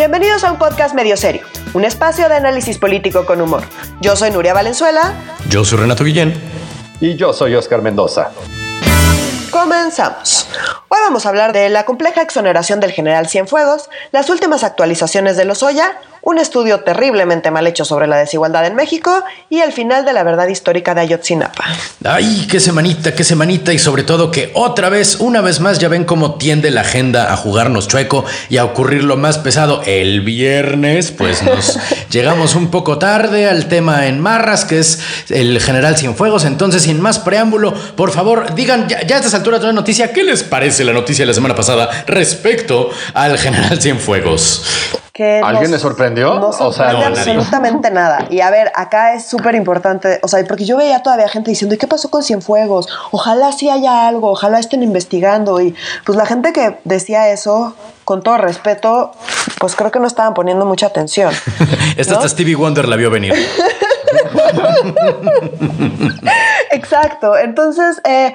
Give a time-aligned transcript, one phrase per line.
[0.00, 1.42] Bienvenidos a un podcast medio serio,
[1.74, 3.64] un espacio de análisis político con humor.
[4.00, 5.12] Yo soy Nuria Valenzuela.
[5.50, 6.32] Yo soy Renato Guillén.
[7.02, 8.30] Y yo soy Oscar Mendoza.
[9.50, 10.48] Comenzamos.
[10.88, 15.44] Hoy vamos a hablar de la compleja exoneración del general Cienfuegos, las últimas actualizaciones de
[15.44, 20.12] Lozoya, un estudio terriblemente mal hecho sobre la desigualdad en México y el final de
[20.12, 21.64] la verdad histórica de Ayotzinapa.
[22.04, 25.88] Ay, qué semanita, qué semanita y sobre todo que otra vez, una vez más, ya
[25.88, 29.82] ven cómo tiende la agenda a jugarnos chueco y a ocurrir lo más pesado.
[29.84, 31.78] El viernes, pues nos
[32.10, 35.00] llegamos un poco tarde al tema en Marras, que es
[35.30, 36.44] el general Cienfuegos.
[36.44, 40.12] Entonces, sin más preámbulo, por favor, digan ya, ya a estas alturas de la noticia,
[40.12, 44.64] ¿qué les parece la noticia de la semana pasada respecto al general Cienfuegos?
[45.42, 46.38] ¿Alguien le sorprendió?
[46.40, 48.26] No sorprende absolutamente nada.
[48.30, 51.74] Y a ver, acá es súper importante, o sea, porque yo veía todavía gente diciendo,
[51.74, 52.88] ¿y qué pasó con Cienfuegos?
[53.10, 55.60] Ojalá sí haya algo, ojalá estén investigando.
[55.60, 59.12] Y pues la gente que decía eso, con todo respeto,
[59.58, 61.32] pues creo que no estaban poniendo mucha atención.
[61.96, 63.34] Esta hasta Stevie Wonder la vio venir.
[66.70, 67.36] Exacto.
[67.36, 68.32] Entonces, eh,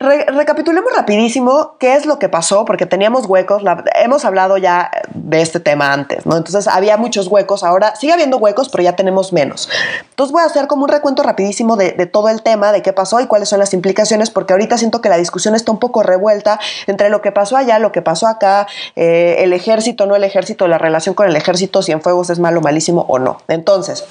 [0.00, 3.62] recapitulemos rapidísimo qué es lo que pasó, porque teníamos huecos.
[3.94, 6.36] hemos hablado ya de este tema antes, ¿no?
[6.36, 7.62] Entonces, había muchos huecos.
[7.62, 9.68] Ahora sigue habiendo huecos, pero ya tenemos menos.
[10.10, 13.20] Entonces, voy a hacer como un recuento rapidísimo de, todo el tema, de qué pasó
[13.20, 16.58] y cuáles son las implicaciones, porque ahorita siento que la discusión está un poco revuelta
[16.86, 20.66] entre lo que pasó allá, lo que pasó acá, eh, el ejército, no el ejército,
[20.66, 23.38] la relación con el ejército, si en fuegos es malo, malísimo o no.
[23.48, 24.04] Entonces,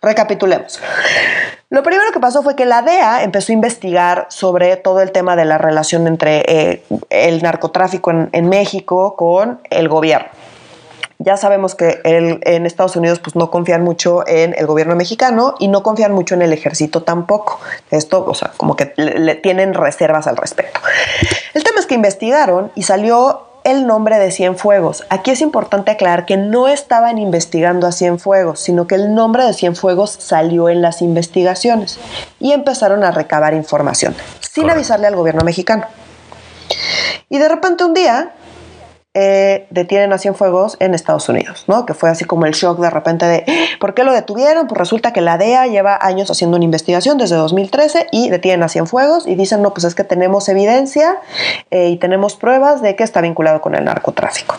[0.00, 0.80] recapitulemos.
[1.70, 5.36] Lo primero que pasó fue que la DEA empezó a investigar sobre todo el tema
[5.36, 10.28] de la relación entre eh, el narcotráfico en, México con el gobierno.
[11.18, 15.68] Ya sabemos que en Estados Unidos pues, no confían mucho en el gobierno mexicano y
[15.68, 17.60] no confían mucho en el ejército tampoco.
[17.90, 20.80] Esto, o sea, como que le tienen reservas al respecto.
[21.52, 25.04] El tema es que investigaron y salió el nombre de Cienfuegos.
[25.10, 29.52] Aquí es importante aclarar que no estaban investigando a Cienfuegos, sino que el nombre de
[29.52, 31.98] Cienfuegos salió en las investigaciones
[32.40, 35.84] y empezaron a recabar información sin avisarle al gobierno mexicano.
[37.28, 38.32] Y de repente un día
[39.14, 41.86] eh, detienen a Cienfuegos en Estados Unidos, ¿no?
[41.86, 43.44] Que fue así como el shock de repente de
[43.80, 44.66] ¿por qué lo detuvieron?
[44.66, 48.68] Pues resulta que la DEA lleva años haciendo una investigación desde 2013 y detienen a
[48.68, 51.18] Cienfuegos y dicen, no, pues es que tenemos evidencia
[51.70, 54.56] eh, y tenemos pruebas de que está vinculado con el narcotráfico.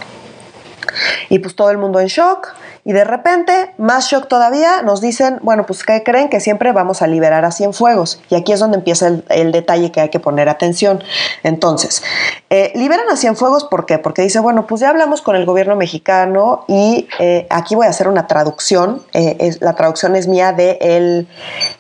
[1.29, 2.55] Y pues todo el mundo en shock.
[2.89, 6.27] Y de repente, más shock todavía, nos dicen, bueno, pues ¿qué creen?
[6.27, 8.19] Que siempre vamos a liberar a Cienfuegos.
[8.31, 11.03] Y aquí es donde empieza el, detalle que hay que poner atención.
[11.44, 12.01] Entonces,
[12.49, 13.99] eh, liberan a Cienfuegos, ¿por qué?
[13.99, 17.91] Porque dice, bueno, pues ya hablamos con el gobierno mexicano y eh, aquí voy a
[17.91, 19.03] hacer una traducción.
[19.13, 21.28] Eh, es, la traducción es mía de, el,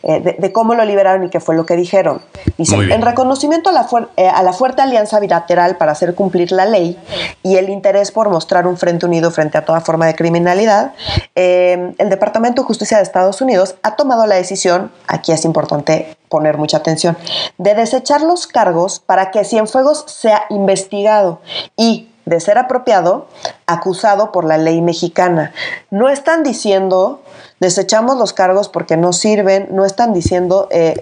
[0.03, 2.21] de, cómo lo liberaron y qué fue lo que dijeron.
[2.59, 3.87] Dice, en reconocimiento a la,
[4.31, 6.99] a la fuerte alianza bilateral para hacer cumplir la ley
[7.41, 10.93] y el interés por mostrar un frente unido frente a toda forma de criminalidad,
[11.35, 16.17] eh, el Departamento de Justicia de Estados Unidos ha tomado la decisión, aquí es importante
[16.29, 17.17] poner mucha atención,
[17.57, 21.41] de desechar los cargos para que Cienfuegos sea investigado
[21.75, 23.27] y, de ser apropiado,
[23.65, 25.51] acusado por la ley mexicana.
[25.89, 27.21] No están diciendo
[27.59, 30.95] desechamos los cargos porque no sirven, no están diciendo eh,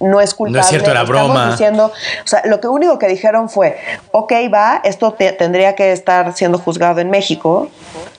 [0.00, 0.58] no es culpable.
[0.58, 1.50] No es cierto, la broma.
[1.50, 3.78] Diciendo, o sea, lo que único que dijeron fue,
[4.12, 7.68] ok, va, esto tendría que estar siendo juzgado en México,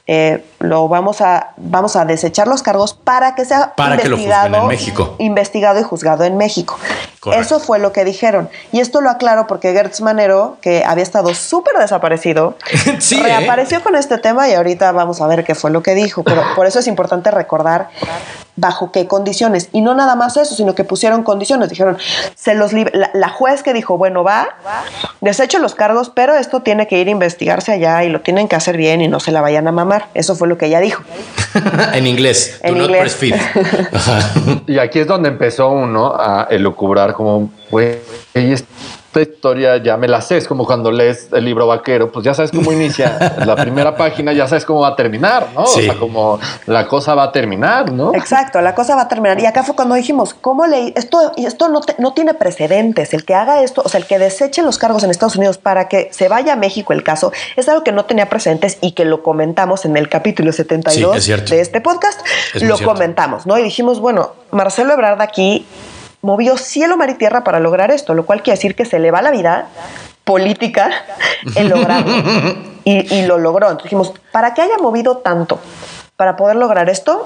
[0.07, 5.15] eh, lo vamos a, vamos a desechar los cargos para que sea investigado, en México.
[5.19, 6.77] investigado y juzgado en México.
[7.33, 8.49] Eso fue lo que dijeron.
[8.71, 12.55] Y esto lo aclaro porque Gertz Manero, que había estado súper desaparecido,
[12.99, 13.23] sí, ¿eh?
[13.23, 16.23] reapareció con este tema y ahorita vamos a ver qué fue lo que dijo.
[16.23, 17.89] Pero por eso es importante recordar
[18.55, 19.69] bajo qué condiciones.
[19.71, 21.69] Y no nada más eso, sino que pusieron condiciones.
[21.69, 21.97] Dijeron,
[22.35, 24.55] se los la, la, juez que dijo, bueno, va,
[25.21, 28.55] desecho los cargos, pero esto tiene que ir a investigarse allá y lo tienen que
[28.55, 30.07] hacer bien y no se la vayan a mamar.
[30.13, 31.03] Eso fue lo que ella dijo.
[31.93, 32.59] en inglés.
[32.63, 33.19] En inglés.
[34.67, 37.97] y aquí es donde empezó uno a elucubrar como, güey,
[39.15, 42.33] esta historia ya me la sé, es como cuando lees el libro vaquero, pues ya
[42.33, 45.63] sabes cómo inicia la primera página, ya sabes cómo va a terminar, ¿no?
[45.63, 48.13] O sea, como la cosa va a terminar, ¿no?
[48.13, 49.39] Exacto, la cosa va a terminar.
[49.39, 50.91] Y acá fue cuando dijimos, ¿cómo leí?
[50.95, 54.61] Esto, esto no, no tiene precedentes, el que haga esto, o sea, el que deseche
[54.61, 57.83] los cargos en Estados Unidos para que se vaya a México el caso, es algo
[57.83, 62.19] que no tenía precedentes y que lo comentamos en el capítulo 72 de este podcast,
[62.55, 63.57] lo comentamos, ¿no?
[63.57, 65.65] Y dijimos, bueno, Marcelo Ebrard aquí
[66.25, 69.11] movió cielo, mar y tierra para lograr esto, lo cual quiere decir que se le
[69.11, 69.67] va la vida
[70.23, 70.89] política
[71.55, 72.11] en lograrlo.
[72.83, 73.67] y, lo logró.
[73.67, 75.59] Entonces dijimos, para que haya movido tanto
[76.17, 77.25] para poder lograr esto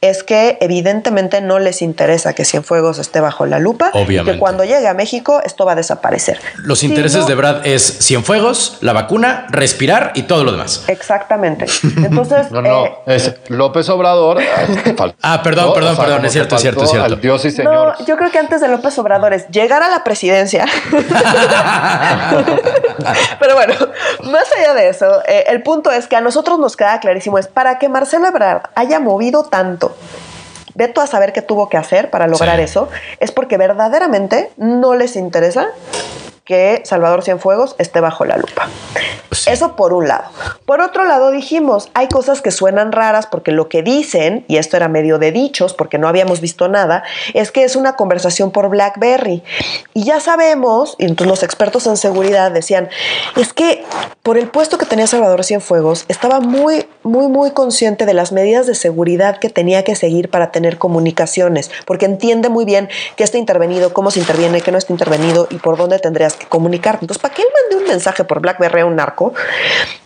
[0.00, 3.90] es que evidentemente no les interesa que Cienfuegos esté bajo la lupa.
[3.92, 4.30] Obviamente.
[4.30, 6.40] Y que cuando llegue a México esto va a desaparecer.
[6.64, 10.84] Los Si intereses no- de Brad es Cienfuegos, la vacuna, respirar y todo lo demás.
[10.88, 11.66] Exactamente.
[11.96, 14.38] Entonces, No, no, eh, es López Obrador.
[14.96, 17.16] faltó, Ah, perdón, perdón, perdón, es cierto, es cierto, es cierto.
[17.16, 17.98] Dios y señor.
[17.98, 20.64] no, yo creo que antes de López Obrador es llegar a la presidencia.
[23.38, 23.74] Pero bueno,
[24.24, 27.46] más allá de eso, eh, el punto es que a nosotros nos queda clarísimo, es
[27.48, 29.94] para que Marcelo Ebrard haya movido tanto.
[30.74, 32.62] Ve tú a saber qué tuvo que hacer para lograr Sí.
[32.62, 32.88] eso.
[33.18, 35.68] Es porque verdaderamente no les interesa
[36.50, 38.68] que Salvador Cienfuegos esté bajo la lupa.
[39.30, 39.50] Sí.
[39.50, 40.24] Eso por un lado.
[40.66, 44.76] Por otro lado, dijimos, hay cosas que suenan raras porque lo que dicen, y esto
[44.76, 47.04] era medio de dichos porque no habíamos visto nada,
[47.34, 49.44] es que es una conversación por BlackBerry.
[49.94, 52.88] Y ya sabemos, y entonces los expertos en seguridad decían,
[53.36, 53.84] es que
[54.24, 58.66] por el puesto que tenía Salvador Cienfuegos, estaba muy, muy, muy consciente de las medidas
[58.66, 63.38] de seguridad que tenía que seguir para tener comunicaciones, porque entiende muy bien qué está
[63.38, 66.98] intervenido, cómo se interviene, qué no está intervenido y por dónde tendrías que comunicar.
[67.00, 69.32] Entonces, para que él mande un mensaje por BlackBerry a un narco,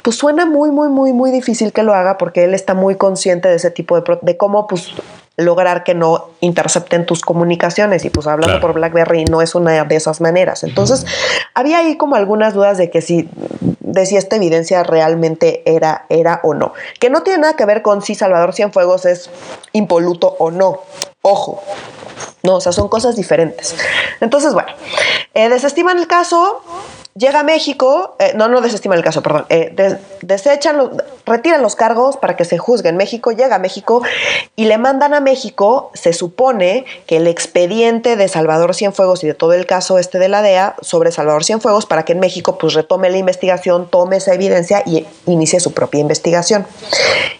[0.03, 3.49] pues suena muy, muy, muy, muy difícil que lo haga porque él está muy consciente
[3.49, 4.89] de ese tipo de, pro- de cómo, pues
[5.37, 8.61] lograr que no intercepten tus comunicaciones y pues hablando Claro.
[8.61, 10.63] por BlackBerry no es una de esas maneras.
[10.63, 11.07] Entonces,
[11.55, 13.29] había ahí como algunas dudas de que si
[13.95, 17.83] de si esta evidencia realmente era era o no, que no tiene nada que ver
[17.83, 19.31] con si Salvador Cienfuegos es
[19.73, 20.81] impoluto o no.
[21.23, 21.63] Ojo,
[22.43, 23.75] no, o sea, son cosas diferentes.
[24.21, 24.69] Entonces, bueno,
[25.33, 26.63] eh, desestiman el caso,
[27.15, 30.91] llega a México, eh, no, no desestiman el caso, perdón, eh, des- desechan, los,
[31.27, 34.03] retiran los cargos para que se juzgue en México, llega a México
[34.57, 39.35] y le mandan a México, se supone que el expediente de Salvador Cienfuegos y de
[39.35, 42.75] todo el caso este de la DEA sobre Salvador Cienfuegos para que en México pues
[42.75, 46.67] retome la investigación, tome esa evidencia y inicie su propia investigación.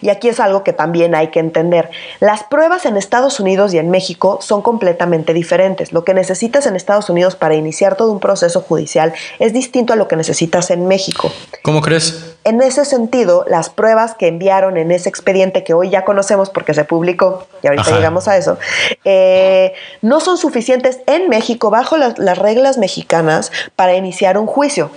[0.01, 1.89] Y aquí es algo que también hay que entender.
[2.19, 5.91] Las pruebas en Estados Unidos y en México son completamente diferentes.
[5.91, 9.95] Lo que necesitas en Estados Unidos para iniciar todo un proceso judicial es distinto a
[9.95, 11.31] lo que necesitas en México.
[11.61, 12.34] ¿Cómo crees?
[12.45, 16.73] En ese sentido, las pruebas que enviaron en ese expediente que hoy ya conocemos porque
[16.75, 17.95] se publicó, y ahorita Ajá.
[17.97, 18.57] llegamos a eso,
[19.03, 24.91] eh, no son suficientes en México bajo las, las reglas mexicanas para iniciar un juicio.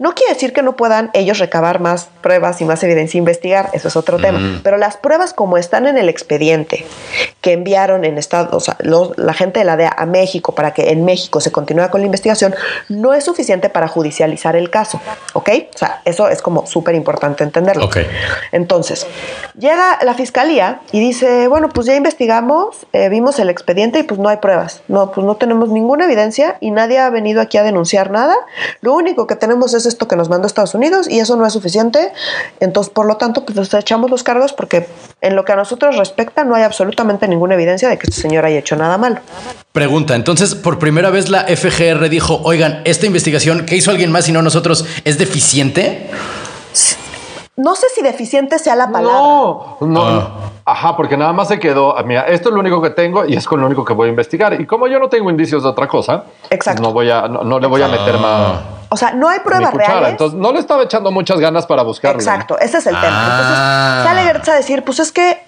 [0.00, 3.70] No quiere decir que no puedan ellos recabar más pruebas y más evidencia e investigar,
[3.72, 6.84] eso es otro tema, pero las pruebas como están en el expediente
[7.40, 10.74] que enviaron en Estados, o sea, los- la gente de la DEA a México para
[10.74, 12.54] que en México se continúe con la investigación,
[12.88, 15.00] no es suficiente para judicializar el caso,
[15.34, 15.48] ¿ok?
[15.74, 17.88] O sea, eso es como súper importante entenderlo.
[18.52, 19.06] Entonces,
[19.58, 24.20] llega la fiscalía y dice, bueno, pues ya investigamos, eh, vimos el expediente y pues
[24.20, 24.82] no hay pruebas.
[24.88, 28.34] No, pues no tenemos ninguna evidencia y nadie ha venido aquí a denunciar nada.
[28.80, 31.52] Lo único que tenemos es esto que nos mandó Estados Unidos y eso no es
[31.52, 32.12] suficiente.
[32.60, 34.86] Entonces, por lo tanto, pues nos echamos los cargos porque
[35.20, 38.44] en lo que a nosotros respecta no hay absolutamente ninguna evidencia de que este señor
[38.44, 39.18] haya hecho nada malo.
[39.72, 44.28] Pregunta, entonces por primera vez la FGR dijo, oigan, esta investigación que hizo alguien más
[44.28, 46.10] y no nosotros es deficiente.
[47.56, 49.18] No sé si deficiente sea la palabra.
[49.18, 50.02] No, no.
[50.02, 50.50] Ah.
[50.70, 51.96] Ajá, porque nada más se quedó.
[51.96, 54.06] ah, Mira, esto es lo único que tengo y es con lo único que voy
[54.08, 54.60] a investigar.
[54.60, 56.82] Y como yo no tengo indicios de otra cosa, Exacto.
[56.82, 58.60] no voy a, no, no le voy a meter más.
[58.90, 60.08] O sea, no hay pruebas reales.
[60.10, 62.18] Entonces no le estaba echando muchas ganas para buscarlo.
[62.20, 63.10] Exacto, ese es el tema.
[63.12, 63.96] Ah.
[63.98, 65.40] Entonces sale Gertz a decir, pues es que,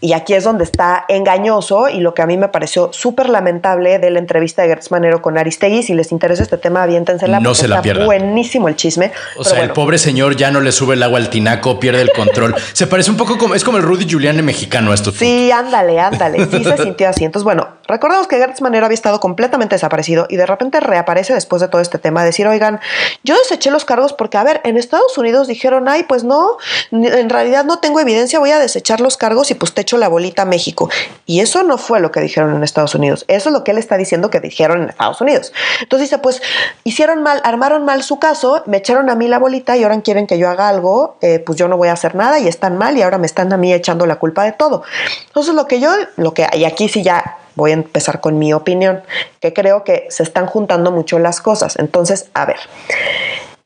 [0.00, 4.00] y aquí es donde está engañoso y lo que a mí me pareció súper lamentable
[4.00, 7.38] de la entrevista de Gertz Manero con Aristegui, si les interesa este tema, aviéntensela.
[7.38, 8.06] No se la está pierdan.
[8.06, 9.12] buenísimo el chisme.
[9.38, 12.10] O sea, el pobre señor ya no le sube el agua al tinaco, pierde el
[12.12, 12.56] control.
[12.72, 15.12] Se parece un poco como, es como el Rudy Giuliani mexicano esto.
[15.12, 16.46] Sí, ándale, ándale.
[16.50, 17.24] Sí se sintió así.
[17.24, 21.60] Entonces, bueno, recordemos que Gertz Manero había estado completamente desaparecido y de repente reaparece después
[21.60, 22.24] de todo este tema.
[22.24, 22.80] Decir, oigan,
[23.22, 26.56] yo deseché los cargos porque, a ver, en Estados Unidos dijeron, ay, pues no,
[26.90, 30.08] en realidad no tengo evidencia, voy a desechar los cargos y pues te echo la
[30.08, 30.88] bolita a México.
[31.26, 33.24] Y eso no fue lo que dijeron en Estados Unidos.
[33.28, 35.52] Eso es lo que él está diciendo que dijeron en Estados Unidos.
[35.82, 36.42] Entonces dice, pues
[36.84, 40.26] hicieron mal, armaron mal su caso, me echaron a mí la bolita y ahora quieren
[40.26, 42.96] que yo haga algo, eh, pues yo no voy a hacer nada y están mal
[42.96, 44.82] y ahora me están a mí echando la culpa de todo.
[45.28, 48.52] Entonces lo que yo, lo que, y aquí sí ya voy a empezar con mi
[48.52, 49.02] opinión,
[49.40, 51.76] que creo que se están juntando mucho las cosas.
[51.76, 52.58] Entonces, a ver.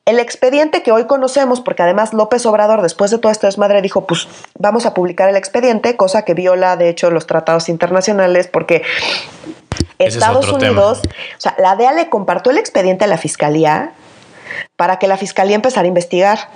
[0.05, 4.05] El expediente que hoy conocemos, porque además López Obrador, después de todo este desmadre, dijo,
[4.05, 8.81] pues vamos a publicar el expediente, cosa que viola, de hecho, los tratados internacionales, porque
[9.99, 10.57] Ese es Estados tema.
[10.57, 10.99] Unidos,
[11.37, 13.93] o sea, la DEA le compartió el expediente a la fiscalía
[14.75, 16.49] para que la fiscalía empezara a investigar.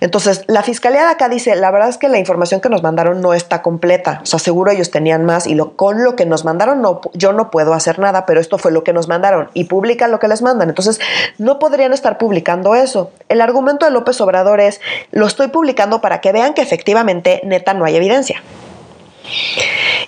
[0.00, 3.20] Entonces, la fiscalía de acá dice, la verdad es que la información que nos mandaron
[3.20, 4.20] no está completa.
[4.22, 6.82] O sea, seguro ellos tenían más y lo, con lo que nos mandaron
[7.14, 10.18] yo no puedo hacer nada, pero esto fue lo que nos mandaron y publican lo
[10.18, 10.68] que les mandan.
[10.68, 11.00] Entonces,
[11.38, 13.10] no podrían estar publicando eso.
[13.28, 17.74] El argumento de López Obrador es, lo estoy publicando para que vean que efectivamente, neta,
[17.74, 18.42] no hay evidencia.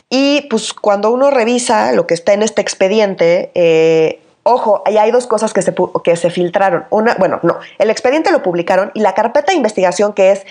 [0.09, 5.13] Y pues cuando uno revisa lo que está en este expediente, eh, Ojo, ahí hay
[5.13, 5.73] dos cosas que se,
[6.03, 6.85] que se filtraron.
[6.91, 10.43] Una, bueno, no, el expediente lo publicaron y la carpeta de investigación, que es,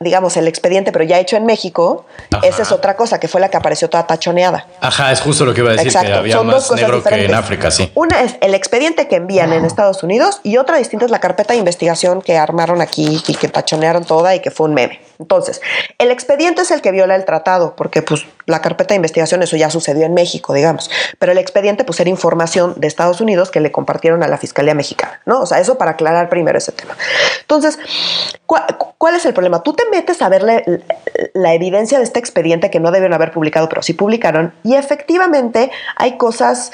[0.00, 2.04] digamos, el expediente, pero ya hecho en México,
[2.42, 4.66] esa es otra cosa, que fue la que apareció toda tachoneada.
[4.82, 7.70] Ajá, es justo lo que iba a decir, que había más negro que en África,
[7.70, 7.90] sí.
[7.94, 11.54] Una es el expediente que envían en Estados Unidos y otra distinta es la carpeta
[11.54, 15.00] de investigación que armaron aquí y que tachonearon toda y que fue un meme.
[15.18, 15.62] Entonces,
[15.96, 19.56] el expediente es el que viola el tratado, porque pues la carpeta de investigación, eso
[19.56, 23.60] ya sucedió en México, digamos, pero el expediente pues era información de Estados Unidos que
[23.60, 25.40] le compartieron a la Fiscalía Mexicana, ¿no?
[25.40, 26.96] O sea, eso para aclarar primero ese tema.
[27.42, 27.78] Entonces,
[28.46, 29.62] ¿cuál, es el problema?
[29.62, 30.62] Tú te metes a ver la,
[31.34, 35.70] la evidencia de este expediente que no debieron haber publicado, pero sí publicaron, y efectivamente
[35.96, 36.72] hay cosas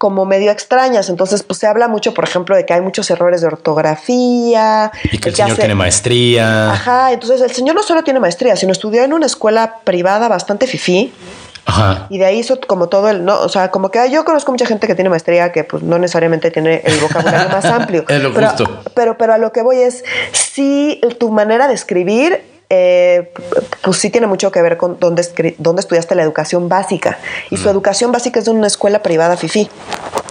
[0.00, 1.10] como medio extrañas.
[1.10, 4.90] Entonces, pues se habla mucho, por ejemplo, de que hay muchos errores de ortografía.
[5.12, 6.72] Y que el señor tiene maestría.
[6.72, 10.66] Ajá, entonces el señor no solo tiene maestría, sino estudió en una escuela privada bastante
[10.66, 11.12] fifí.
[11.66, 12.06] Ajá.
[12.08, 14.64] Y de ahí hizo como todo el, no, o sea, como que yo conozco mucha
[14.64, 18.04] gente que tiene maestría que pues no necesariamente tiene el vocabulario más amplio.
[18.08, 18.80] Es lo pero, justo.
[18.94, 20.02] Pero, pero a lo que voy es,
[20.32, 23.32] si tu manera de escribir eh,
[23.82, 27.18] pues sí tiene mucho que ver con dónde, dónde estudiaste la educación básica.
[27.50, 27.72] Y su mm.
[27.72, 29.68] educación básica es de una escuela privada FIFI.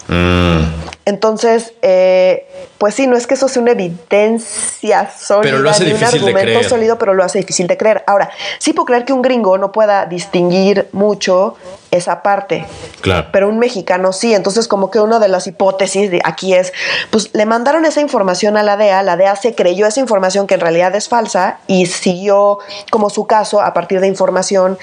[0.08, 0.60] Mm.
[1.05, 5.86] Entonces, eh, pues sí, no es que eso sea una evidencia sólida, pero lo hace
[5.86, 8.03] ni un argumento sólido, pero lo hace difícil de creer.
[8.08, 8.29] Ahora,
[8.60, 11.55] sí puedo creer que un gringo no pueda distinguir mucho
[11.91, 12.65] esa parte.
[13.01, 13.27] Claro.
[13.31, 14.34] Pero un mexicano sí.
[14.34, 16.74] Entonces, como que una de las hipótesis de aquí es,
[17.12, 20.55] pues le mandaron esa información a la DEA, la DEA se creyó esa información que
[20.55, 22.60] en realidad es falsa y siguió
[22.91, 24.77] como su caso a partir de información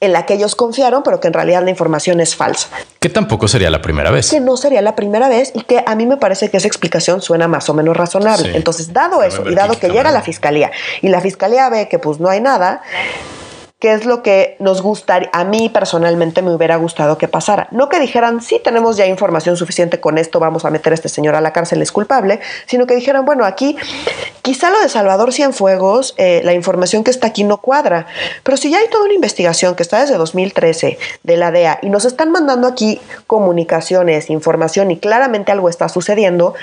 [0.00, 2.68] en la que ellos confiaron, pero que en realidad la información es falsa.
[2.98, 4.30] Que tampoco sería la primera vez.
[4.30, 7.20] Que no sería la primera vez y que a mí me parece que esa explicación
[7.20, 8.56] suena más o menos razonable.
[8.56, 12.20] Entonces, dado eso y dado que llega la fiscalía y la fiscalía ve que pues
[12.20, 12.82] no hay nada,
[13.82, 17.66] qué es lo que nos gustaría, a mí personalmente me hubiera gustado que pasara.
[17.72, 21.08] No que dijeran, sí, tenemos ya información suficiente con esto, vamos a meter a este
[21.08, 23.76] señor a la cárcel, es culpable, sino que dijeran, bueno, aquí
[24.42, 28.06] quizá lo de Salvador Cienfuegos, eh, la información que está aquí no cuadra,
[28.44, 31.88] pero si ya hay toda una investigación que está desde 2013 de la DEA y
[31.88, 36.54] nos están mandando aquí comunicaciones, información y claramente algo está sucediendo,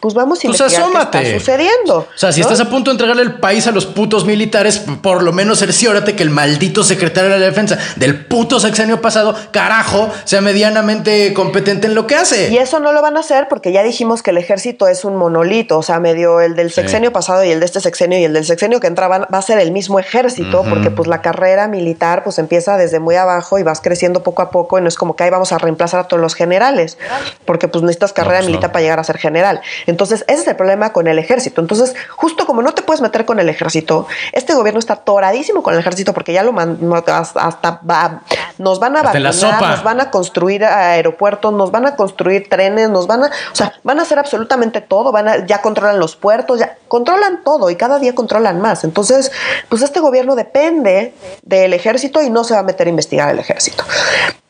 [0.00, 1.98] pues vamos a pues investigar qué está sucediendo.
[1.98, 5.22] O sea, si estás a punto de entregarle el país a los putos militares, por
[5.22, 10.08] lo menos cerciórate que el maldito secretario de la defensa del puto sexenio pasado, carajo,
[10.24, 12.50] sea medianamente competente en lo que hace.
[12.50, 15.16] Y eso no lo van a hacer porque ya dijimos que el ejército es un
[15.16, 18.32] monolito, o sea, medio el del sexenio pasado y el de este sexenio y el
[18.32, 22.22] del sexenio que entraban va a ser el mismo ejército, porque pues la carrera militar
[22.22, 25.16] pues empieza desde muy abajo y vas creciendo poco a poco y no es como
[25.16, 26.96] que ahí vamos a reemplazar a todos los generales,
[27.44, 29.60] porque pues necesitas carrera pues, militar para llegar a ser general.
[29.86, 31.60] Entonces, ese es el problema con el ejército.
[31.60, 35.74] Entonces, justo como no te puedes meter con el ejército, este gobierno está toradísimo con
[35.74, 38.20] el ejército porque ya lo hasta va,
[38.58, 43.06] nos van a vacunar, nos van a construir aeropuertos, nos van a construir trenes, nos
[43.06, 46.58] van a, o sea, van a hacer absolutamente todo, van a, ya controlan los puertos,
[46.58, 48.84] ya controlan todo y cada día controlan más.
[48.84, 49.32] Entonces,
[49.70, 53.38] pues este gobierno depende del ejército y no se va a meter a investigar el
[53.38, 53.84] ejército.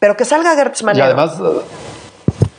[0.00, 1.38] Pero que salga Gertz Y además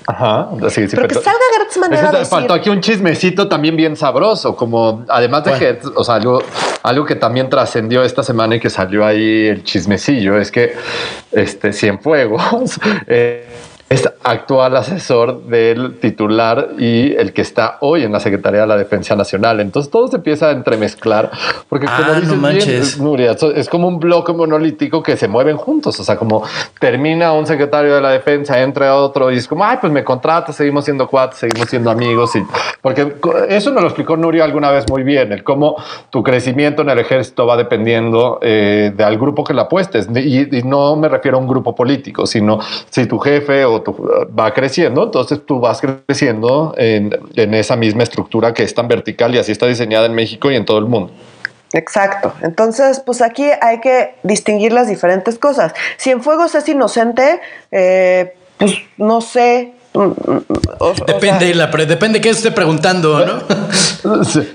[0.09, 4.55] Ajá, sí, sí, Pero que salga Gertz Manero Faltó aquí un chismecito también bien sabroso,
[4.55, 6.41] como además de Gertz, o sea, algo,
[6.81, 10.73] algo que también trascendió esta semana y que salió ahí el chismecillo es que
[11.33, 13.45] este Cienfuegos eh,
[13.89, 18.75] es actual asesor del titular y el que está hoy en la Secretaría de la
[18.75, 19.61] Defensa Nacional.
[19.61, 21.31] Entonces todo se empieza a entremezclar
[21.69, 25.97] porque como ah, dices Nuria, es como un bloque monolítico que se mueven juntos.
[26.01, 26.43] O sea, como
[26.79, 30.51] termina un secretario de la Defensa, entra otro y es como, ay, pues me contrata,
[30.51, 32.35] seguimos siendo cuatro, seguimos siendo amigos.
[32.35, 32.43] Y,
[32.81, 33.15] porque
[33.47, 36.99] eso nos lo explicó Nuria alguna vez muy bien, el cómo tu crecimiento en el
[36.99, 40.09] ejército va dependiendo eh, de al grupo que la apuestes.
[40.13, 44.53] Y, y no me refiero a un grupo político, sino si tu jefe o va
[44.53, 49.39] creciendo, entonces tú vas creciendo en, en esa misma estructura que es tan vertical y
[49.39, 51.11] así está diseñada en México y en todo el mundo.
[51.73, 52.33] Exacto.
[52.41, 55.73] Entonces, pues aquí hay que distinguir las diferentes cosas.
[55.97, 57.41] Si en Fuegos es inocente,
[57.71, 59.73] eh, pues no sé.
[59.93, 60.45] Mm, mm,
[61.05, 63.41] depende, la depende qué esté preguntando, ¿no?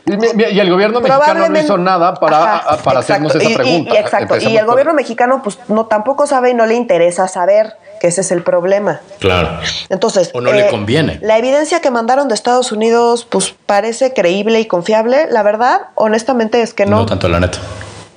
[0.06, 3.94] Y, el gobierno mexicano no hizo nada para, para hacernos esa pregunta.
[3.94, 4.36] Y, exacto.
[4.38, 8.22] Y el gobierno mexicano, pues no tampoco sabe y no le interesa saber que ese
[8.22, 8.98] es el problema.
[9.20, 9.60] Claro.
[9.88, 11.20] Entonces, o no le conviene.
[11.22, 15.28] La evidencia que mandaron de Estados Unidos, pues parece creíble y confiable.
[15.30, 16.96] La verdad, honestamente, es que no.
[16.96, 17.58] No tanto, la neta.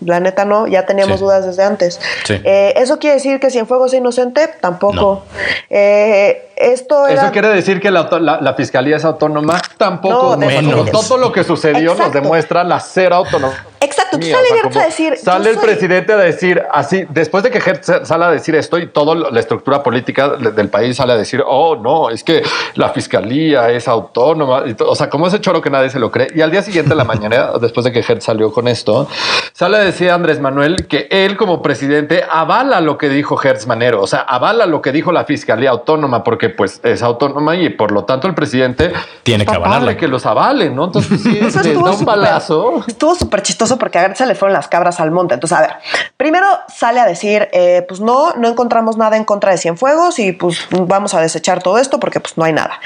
[0.03, 1.23] La neta no, ya teníamos Sí.
[1.25, 1.99] dudas desde antes.
[2.25, 2.33] Sí.
[2.43, 4.49] Eh, ¿Eso quiere decir que Cienfuegos es inocente?
[4.59, 5.23] Tampoco.
[5.69, 7.21] Eh, esto era...
[7.23, 9.61] Eso quiere decir que la, auto- la- la fiscalía es autónoma.
[9.77, 10.35] Tampoco.
[10.35, 13.63] No, todo lo que sucedió nos demuestra la cero autonomía.
[13.85, 15.17] Exacto, tú Mía, sale o sea, Gertz como a decir...
[15.17, 18.77] Sale el soy- presidente a decir así, después de que Gertz sale a decir esto
[18.77, 22.43] y toda la estructura política de- del país sale a decir, oh, no, es que
[22.75, 24.63] la fiscalía es autónoma.
[24.87, 26.27] O sea, como ese choro que nadie se lo cree.
[26.35, 29.07] Y al día siguiente, en la mañana, después de que Gertz salió con esto,
[29.53, 34.01] sale a decir Andrés Manuel que él como presidente avala lo que dijo Gertz Manero.
[34.01, 37.91] O sea, avala lo que dijo la fiscalía autónoma porque pues es autónoma y por
[37.91, 38.91] lo tanto el presidente
[39.23, 39.97] Tiene que avalarla.
[39.97, 40.85] que los avalen, ¿no?
[40.85, 42.83] Entonces sí, Eso les estuvo da un balazo.
[42.87, 45.33] Estuvo súper chistoso porque a se le fueron las cabras al monte.
[45.33, 45.71] Entonces, a ver,
[46.17, 50.31] primero sale a decir, eh, pues no, no encontramos nada en contra de Cienfuegos y
[50.31, 52.79] pues vamos a desechar todo esto porque pues no hay nada.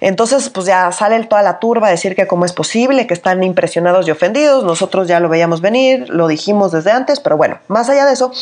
[0.00, 3.42] Entonces, pues ya sale toda la turba a decir que cómo es posible, que están
[3.42, 4.64] impresionados y ofendidos.
[4.64, 8.32] Nosotros ya lo veíamos venir, lo dijimos desde antes, pero bueno, más allá de eso,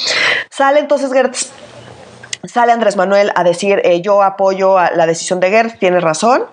[0.50, 1.50] sale entonces Gertz
[2.46, 6.44] Sale Andrés Manuel a decir, eh, yo apoyo a la decisión de Gertz, tiene razón.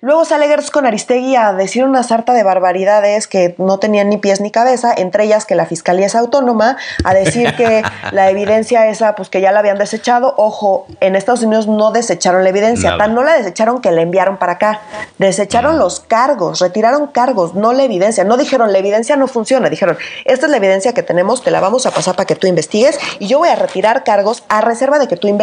[0.00, 4.16] Luego sale Gertz con Aristegui a decir una sarta de barbaridades que no tenían ni
[4.16, 8.88] pies ni cabeza, entre ellas que la fiscalía es autónoma, a decir que la evidencia
[8.88, 10.34] esa, pues que ya la habían desechado.
[10.36, 13.04] Ojo, en Estados Unidos no desecharon la evidencia, Nada.
[13.04, 14.80] tan no la desecharon que la enviaron para acá.
[15.18, 18.24] Desecharon los cargos, retiraron cargos, no la evidencia.
[18.24, 19.70] No dijeron, la evidencia no funciona.
[19.70, 22.46] Dijeron, esta es la evidencia que tenemos, te la vamos a pasar para que tú
[22.46, 25.35] investigues y yo voy a retirar cargos a reserva de que tú investigues.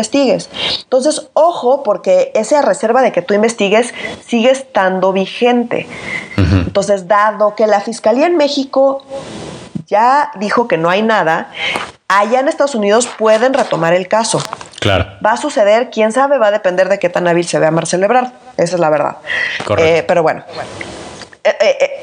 [0.83, 3.93] Entonces, ojo, porque esa reserva de que tú investigues
[4.25, 5.87] sigue estando vigente.
[6.37, 9.03] Entonces, dado que la Fiscalía en México
[9.87, 11.49] ya dijo que no hay nada,
[12.07, 14.39] allá en Estados Unidos pueden retomar el caso.
[14.79, 15.05] Claro.
[15.25, 18.05] Va a suceder, quién sabe, va a depender de qué tan hábil se vea Marcelo
[18.05, 18.31] Ebrard.
[18.57, 19.17] Esa es la verdad.
[19.65, 19.91] Correcto.
[19.91, 20.43] Eh, pero bueno.
[21.43, 21.57] Eh,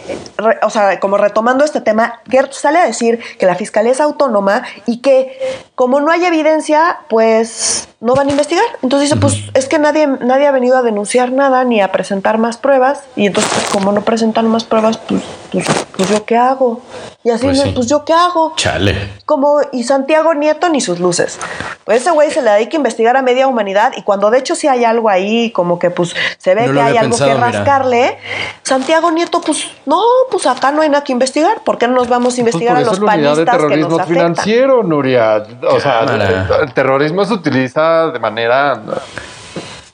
[0.08, 3.92] eh, re- o sea, como retomando este tema, Gertz sale a decir que la fiscalía
[3.92, 5.38] es autónoma y que
[5.74, 8.64] como no hay evidencia, pues no van a investigar.
[8.82, 12.38] Entonces dice, pues es que nadie, nadie ha venido a denunciar nada ni a presentar
[12.38, 15.66] más pruebas y entonces pues, como no presentan más pruebas, pues, pues,
[15.96, 16.80] pues, yo qué hago.
[17.22, 17.74] Y así, Pues pues, sí.
[17.74, 18.96] pues yo qué hago Chale.
[19.26, 21.38] como y Santiago Nieto ni sus luces.
[21.84, 24.54] Pues ese güey se le dedica a investigar a media humanidad y cuando de hecho
[24.54, 27.36] sí hay algo ahí, como que pues se ve No que hay algo pensado, que
[27.36, 27.50] mira.
[27.50, 28.16] rascarle,
[28.62, 32.08] Santiago Nieto pues no, pues acá no hay nada que investigar, ¿por qué no nos
[32.08, 34.16] vamos a Pues investigar a eso los unidad de panistas que terrorismo nos afectan?
[34.34, 35.42] financiero, Nuria.
[35.68, 38.80] O sea, el, el terrorismo se utiliza de manera.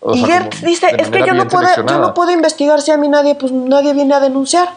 [0.00, 2.90] o Y sea, como dice, es que yo no, puedo, yo no puedo investigar si
[2.92, 4.68] a mí nadie, pues nadie viene a denunciar.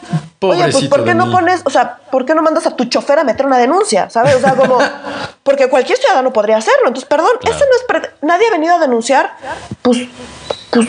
[0.42, 1.34] Oye, pues ¿por qué no mí.
[1.34, 4.10] pones, o sea, ¿por qué no mandas a tu chofer a meter una denuncia?
[4.10, 4.36] ¿Sabes?
[4.36, 4.78] O sea, como,
[5.44, 6.88] porque cualquier ciudadano podría hacerlo.
[6.88, 7.56] Entonces, perdón, Claro.
[7.58, 9.34] ese no es, nadie ha venido a denunciar,
[9.82, 9.98] pues,
[10.72, 10.88] pues,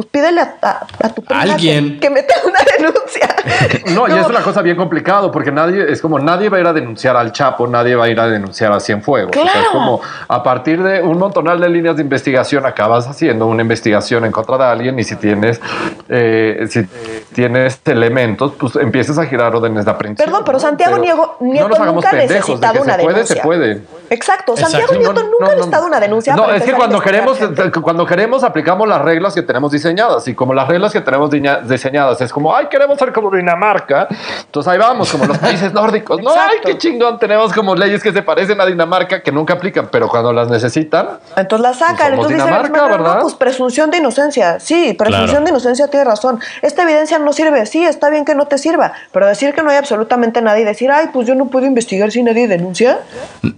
[0.00, 1.94] pues pídele a, a- a tu prima Alguien.
[1.94, 3.28] Que, que meta una denuncia.
[3.94, 6.66] No, y es una cosa bien complicado porque nadie, es como nadie va a ir
[6.66, 9.34] a denunciar al Chapo, nadie va a ir a denunciar a Cienfuegos.
[9.36, 13.46] O sea, es como a partir de un montonal de líneas de investigación acabas haciendo
[13.46, 15.60] una investigación en contra de alguien y si tienes,
[16.08, 16.86] eh, si
[17.34, 20.24] tienes elementos, pues empiezas a girar órdenes de aprehensión.
[20.26, 20.60] Perdón, pero ¿no?
[20.60, 22.28] Santiago Pero Nieto, Nieto no nunca ha pendejos,
[22.60, 23.36] de necesitado que una se puede, denuncia.
[23.36, 23.82] se puede.
[24.10, 24.98] Exacto, Santiago Exacto.
[24.98, 25.54] Nieto No, nunca no, ha no.
[25.56, 26.36] necesitado una denuncia.
[26.36, 27.70] No, es que cuando queremos, gente.
[27.72, 32.20] cuando queremos aplicamos las reglas que tenemos diseñadas y como las reglas que tenemos diseñadas
[32.20, 34.08] es como, ay, queremos ser como Dinamarca,
[34.40, 36.22] entonces ahí vamos, como los países nórdicos.
[36.22, 39.88] No, ay, qué chingón, tenemos como leyes que se parecen a Dinamarca que nunca aplican,
[39.90, 41.96] pero cuando las necesitan, Entonces la sacan.
[42.16, 43.14] Pues Entonces dice Dinamarca, Gertz Manero, ¿verdad?
[43.16, 44.58] No, pues presunción de inocencia.
[44.60, 45.44] Sí, presunción Claro.
[45.44, 46.40] de inocencia tiene razón.
[46.62, 47.66] Esta evidencia no sirve.
[47.66, 48.92] Sí, está bien que no te sirva.
[49.12, 52.10] Pero decir que no hay absolutamente nadie y decir, ay, pues yo no puedo investigar
[52.10, 52.98] si nadie denuncia.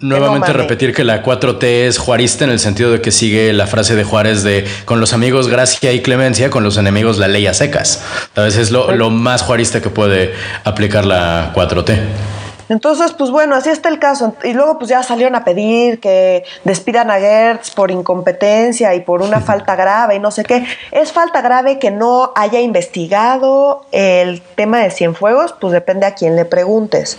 [0.00, 3.66] Nuevamente no repetir que la 4T es juarista en el sentido de que sigue la
[3.66, 7.46] frase de Juárez de con los amigos gracia y clemencia, con los enemigos la ley
[7.46, 8.02] a secas.
[8.34, 10.32] A veces es lo, lo más juarista que puede
[10.64, 12.39] aplicar la 4T.
[12.70, 14.36] Entonces, pues bueno, así está el caso.
[14.44, 19.22] Y luego pues ya salieron a pedir que despidan a Gertz por incompetencia y por
[19.22, 20.64] una falta grave y no sé qué.
[20.92, 25.52] ¿Es falta grave que no haya investigado el tema de Cienfuegos?
[25.60, 27.18] Pues depende a quién le preguntes.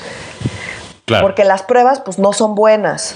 [1.03, 1.27] Claro.
[1.27, 3.15] Porque las pruebas pues no son buenas.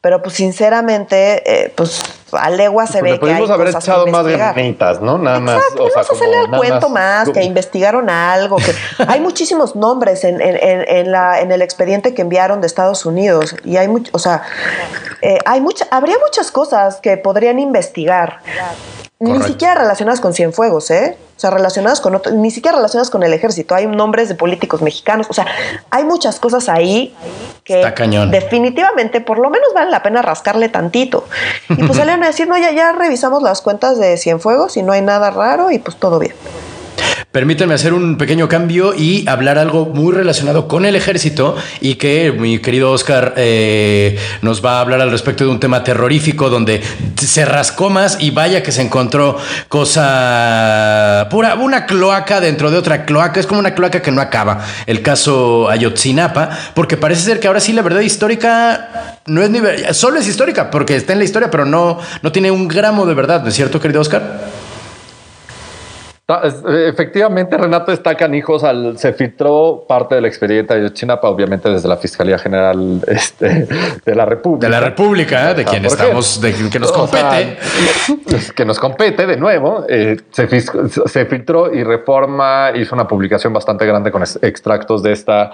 [0.00, 2.02] Pero pues sinceramente, eh, pues
[2.36, 5.18] a legua se pues, ve que hay haber cosas que echado más ganitas, ¿no?
[5.18, 5.56] Nada más.
[5.56, 8.74] O sea, vamos a hacerle nada cuento más, que investigaron algo, que
[9.08, 13.06] hay muchísimos nombres en, en- en- en la, en el expediente que enviaron de Estados
[13.06, 14.42] Unidos y hay mucho, o sea,
[15.22, 18.38] eh, hay mucha, habría muchas cosas que podrían investigar.
[19.20, 21.16] Ni siquiera relacionadas con Cienfuegos, ¿eh?
[21.36, 23.74] O sea, relacionadas con otro, ni siquiera relacionadas con el ejército.
[23.74, 25.28] Hay nombres de políticos mexicanos.
[25.30, 25.46] O sea,
[25.90, 27.14] hay muchas cosas ahí
[27.64, 27.82] que
[28.30, 31.26] definitivamente por lo menos vale la pena rascarle tantito.
[31.70, 34.92] Y pues salieron a decir, no, ya, ya revisamos las cuentas de Cienfuegos y no
[34.92, 36.34] hay nada raro y pues todo bien.
[37.34, 42.30] Permítanme hacer un pequeño cambio y hablar algo muy relacionado con el ejército y que
[42.30, 46.80] mi querido Oscar eh, nos va a hablar al respecto de un tema terrorífico donde
[47.16, 53.04] se rascó más y vaya que se encontró cosa pura, una cloaca dentro de otra
[53.04, 54.64] cloaca, es como una cloaca que no acaba.
[54.86, 59.58] El caso Ayotzinapa, porque parece ser que ahora sí la verdad histórica no es ni
[59.90, 63.14] solo es histórica porque está en la historia, pero no, no tiene un gramo de
[63.14, 64.63] verdad, ¿no es cierto, querido Oscar?
[66.26, 68.64] Efectivamente, Renato está canijos.
[68.64, 73.68] Al, se filtró parte del expediente de Chinapa, obviamente desde la Fiscalía General este,
[74.06, 74.66] de la República.
[74.66, 77.58] De la República, de quien estamos, de que nos compete.
[78.56, 79.84] que nos compete de nuevo.
[79.86, 85.50] Eh, se, se, filtró y Reforma hizo una publicación bastante grande con extractos de esta,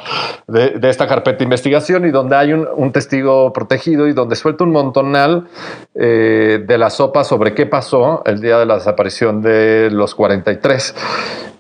[0.47, 4.71] de, esta carpeta de investigación y donde hay un, testigo protegido y donde suelta un
[4.71, 5.49] montonal
[5.95, 10.60] eh, de la sopa sobre qué pasó el día de la desaparición de los 43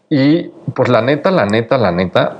[0.08, 2.36] y pues la neta, la neta, la neta,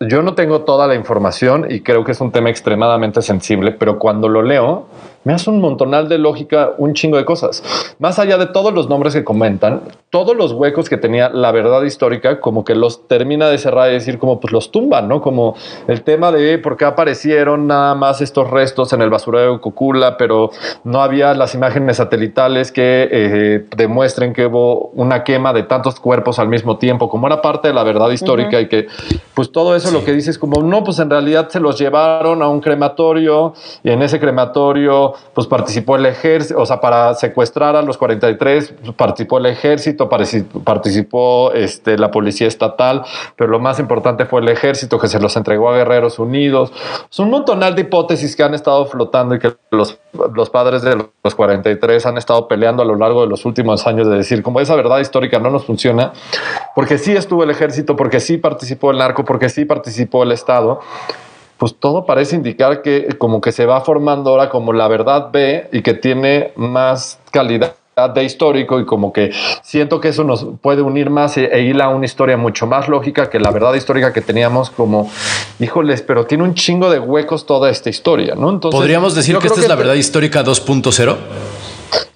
[0.00, 3.98] yo no tengo toda la información y creo que es un tema extremadamente sensible, pero
[3.98, 4.86] cuando lo leo,
[5.24, 7.62] me hace un montonal de lógica, un chingo de cosas.
[7.98, 11.82] Más allá de todos los nombres que comentan, todos los huecos que tenía la verdad
[11.82, 15.20] histórica, como que los termina de cerrar y decir, como pues los tumban, ¿no?
[15.20, 15.54] Como
[15.86, 20.16] el tema de por qué aparecieron nada más estos restos en el basurero de Cocula,
[20.16, 20.50] pero
[20.84, 26.38] no había las imágenes satelitales que eh, demuestren que hubo una quema de tantos cuerpos
[26.38, 28.86] al mismo tiempo, como era parte de la verdad histórica y que
[29.34, 32.48] pues todo eso lo que dices como, no, pues en realidad se los llevaron a
[32.48, 37.82] un crematorio y en ese crematorio pues participó el ejército, o sea, para secuestrar a
[37.82, 43.04] los 43 pues, participó el ejército, participó este, la policía estatal,
[43.36, 46.72] pero lo más importante fue el ejército que se los entregó a Guerreros Unidos.
[47.10, 49.98] Es un montonal de hipótesis que han estado flotando y que los,
[50.34, 54.06] los padres de los 43 han estado peleando a lo largo de los últimos años
[54.08, 56.12] de decir, como esa verdad histórica no nos funciona,
[56.74, 60.80] porque sí estuvo el ejército, porque sí participó el narco, porque sí participó el Estado
[61.62, 65.68] pues todo parece indicar que como que se va formando ahora como la verdad B
[65.70, 67.76] y que tiene más calidad
[68.12, 69.30] de histórico y como que
[69.62, 72.88] siento que eso nos puede unir más e, e, ir a una historia mucho más
[72.88, 75.08] lógica que la verdad histórica que teníamos como,
[75.60, 78.50] híjoles, pero tiene un chingo de huecos toda esta historia, ¿no?
[78.50, 81.16] Entonces, ¿Podríamos decir que esta es la verdad histórica 2.0?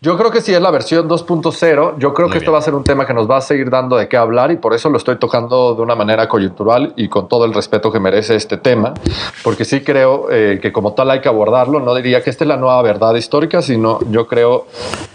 [0.01, 1.99] Yo creo que si es la versión 2.0.
[1.99, 3.97] Yo creo que esto va a ser un tema que nos va a seguir dando
[3.97, 7.29] de qué hablar y por eso lo estoy tocando de una manera coyuntural y con
[7.29, 8.95] todo el respeto que merece este tema,
[9.43, 11.81] porque sí creo eh, que como tal hay que abordarlo.
[11.81, 14.67] No diría que esta es la nueva verdad histórica, sino yo creo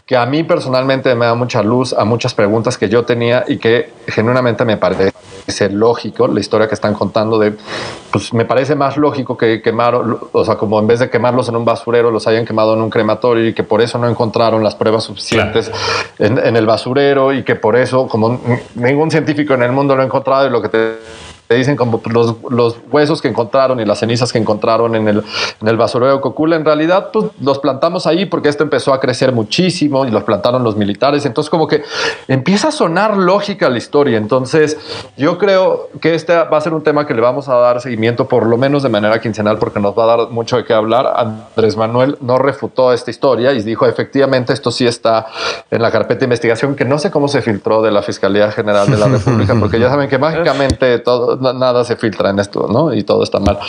[0.06, 3.58] que a mí personalmente me da mucha luz a muchas preguntas que yo tenía y
[3.58, 4.78] que genuinamente me
[5.46, 7.54] parece lógico la historia que están contando de,
[8.12, 11.56] pues me parece más lógico que quemar, o sea, como en vez de quemarlos en
[11.56, 14.76] un basurero, los hayan quemado en un crematorio y que por eso no encontraron las
[14.76, 15.72] pruebas suficientes
[16.20, 18.40] en, en, el basurero y que por eso, como
[18.76, 20.98] ningún científico en el mundo lo ha encontrado y lo que te
[21.52, 25.22] te dicen como los, los, huesos que encontraron y las cenizas que encontraron en el,
[25.62, 29.02] en el basurero de Cocula, en realidad pues, los plantamos ahí porque esto empezó a
[29.02, 31.26] crecer muchísimo y los plantaron los militares.
[31.26, 31.84] Entonces como que
[32.30, 34.18] empieza a sonar lógica la historia.
[34.18, 34.78] Entonces
[35.18, 38.30] yo creo que este va a ser un tema que le vamos a dar seguimiento
[38.30, 41.12] por lo menos de manera quincenal porque nos va a dar mucho de qué hablar.
[41.18, 45.26] Andrés Manuel no refutó esta historia y dijo efectivamente esto sí está
[45.70, 48.90] en la carpeta de investigación que no sé cómo se filtró de la Fiscalía General
[48.90, 52.94] de la República porque ya saben que mágicamente todo nada se filtra en esto, ¿no?
[52.94, 53.60] Y todo está mal.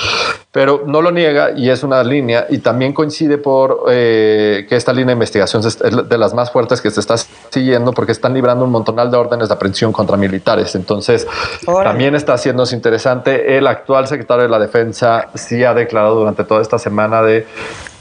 [0.51, 4.93] Pero no lo niega y es una línea y también coincide por eh, que esta
[4.93, 8.65] línea de investigación es de las más fuertes que se está siguiendo porque están librando
[8.65, 10.75] un montonal de órdenes de aprehensión contra militares.
[10.75, 11.27] Entonces,
[11.65, 13.57] también está haciéndose interesante.
[13.57, 17.47] El actual secretario de la Defensa sí ha declarado durante toda esta semana de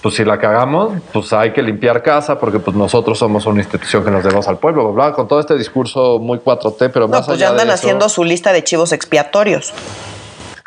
[0.02, 4.04] pues si la cagamos, pues hay que limpiar casa porque pues nosotros somos una institución
[4.04, 7.40] que nos debemos al pueblo, bla, con todo este discurso muy 4T, pero más pues
[7.40, 9.74] ya andan haciendo su lista de chivos expiatorios.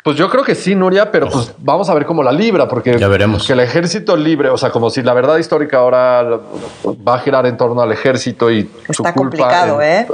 [0.05, 2.95] Pues yo creo que sí, Nuria, pero pues vamos a ver cómo la libra, porque
[2.95, 3.47] ya veremos.
[3.47, 6.41] que el ejército libre, o sea, como si la verdad histórica ahora
[6.85, 10.07] va a girar en torno al ejército y su culpa en, ¿eh?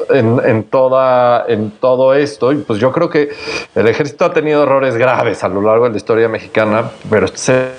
[0.46, 3.32] en, toda en todo esto, y pues yo creo que
[3.76, 7.72] el ejército ha tenido errores graves a lo largo de la historia mexicana, pero se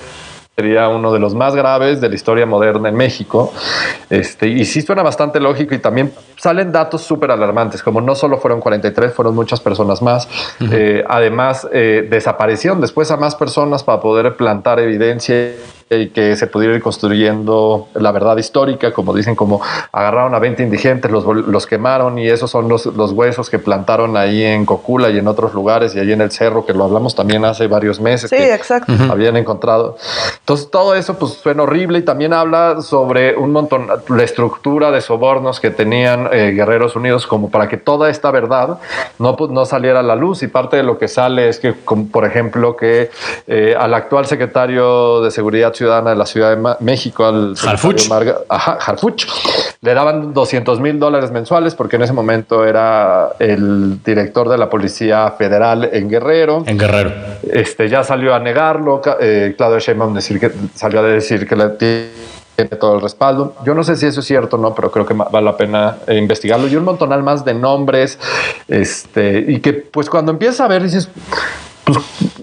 [0.54, 3.52] sería uno de los más graves de la historia moderna en México.
[4.10, 8.36] Este, y sí suena bastante lógico y también salen datos súper alarmantes, como no solo
[8.36, 10.28] fueron 43, fueron muchas personas más.
[10.70, 15.52] Eh, además, eh, desaparecieron después a más personas para poder plantar evidencia
[15.98, 19.60] y que se pudiera ir construyendo la verdad histórica, como dicen, como
[19.92, 24.16] agarraron a 20 indigentes, los, los quemaron y esos son los, los, huesos que plantaron
[24.16, 27.14] ahí en Cocula y en otros lugares y ahí en el cerro, que lo hablamos
[27.14, 28.30] también hace varios meses.
[28.30, 28.92] Sí, exacto.
[29.10, 29.96] Habían encontrado.
[30.38, 35.00] Entonces todo eso pues suena horrible y también habla sobre un montón, la estructura de
[35.00, 38.78] sobornos que tenían eh, Guerreros Unidos como para que toda esta verdad
[39.18, 41.74] no, pues, no saliera a la luz y parte de lo que sale es que,
[41.84, 43.10] como, por ejemplo, que
[43.46, 48.08] eh, al actual secretario de Seguridad Ciudadana de la Ciudad de México, al Harfuch.
[48.48, 49.26] Harfuch,
[49.80, 54.70] le daban 200 mil dólares mensuales porque en ese momento era el director de la
[54.70, 56.62] Policía Federal en Guerrero.
[56.66, 57.12] En Guerrero.
[57.50, 59.02] Este, ya salió a negarlo.
[59.20, 63.56] Eh, Claudio Sheinbaum decir que, salió a decir que le tiene todo el respaldo.
[63.64, 65.96] Yo no sé si eso es cierto o no, pero creo que vale la pena
[66.06, 66.68] eh, investigarlo.
[66.68, 68.20] Y un montonal más de nombres,
[68.68, 71.08] este, y que pues cuando empiezas a ver dices,
[71.84, 71.98] pues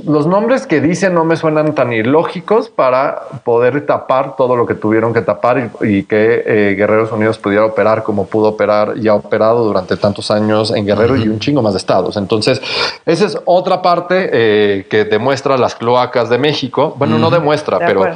[0.09, 4.73] los nombres que dicen no me suenan tan ilógicos para poder tapar todo lo que
[4.73, 9.13] tuvieron que tapar y, que eh, Guerreros Unidos pudiera operar como pudo operar y ha
[9.13, 12.17] operado durante tantos años en Guerrero y un chingo más de estados.
[12.17, 12.59] Entonces,
[13.05, 16.95] esa es otra parte eh, que demuestra las cloacas de México.
[16.97, 18.07] Bueno, no demuestra, pero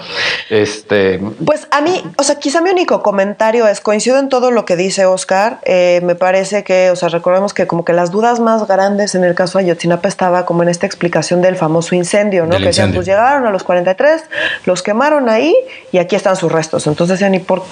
[0.49, 1.21] este.
[1.45, 4.75] Pues a mí, o sea, quizá mi único comentario es coincido en todo lo que
[4.75, 5.59] dice Oscar.
[5.63, 9.23] Eh, me parece que, o sea, recordemos que como que las dudas más grandes en
[9.23, 12.57] el caso de Ayotzinapa estaba como en esta explicación del famoso incendio, ¿no?
[12.57, 14.23] que decían, pues llegaron a los 43,
[14.65, 15.55] los quemaron ahí
[15.91, 16.87] y aquí están sus restos.
[16.87, 17.59] Entonces, ni por.
[17.59, 17.63] O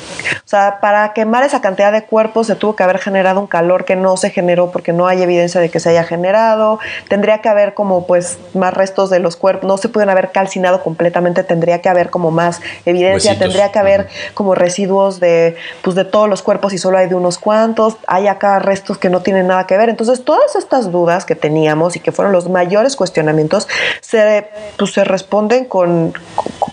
[0.45, 3.95] sea, para quemar esa cantidad de cuerpos se tuvo que haber generado un calor que
[3.95, 6.79] no se generó porque no hay evidencia de que se haya generado.
[7.07, 9.67] Tendría que haber como, pues, más restos de los cuerpos.
[9.67, 11.43] No se pueden haber calcinado completamente.
[11.43, 13.37] Tendría que haber como más evidencia.
[13.37, 17.15] Tendría que haber como residuos de, pues, de todos los cuerpos y solo hay de
[17.15, 17.97] unos cuantos.
[18.07, 19.89] Hay acá restos que no tienen nada que ver.
[19.89, 23.67] Entonces, todas estas dudas que teníamos y que fueron los mayores cuestionamientos
[24.01, 26.13] se, pues, se responden con,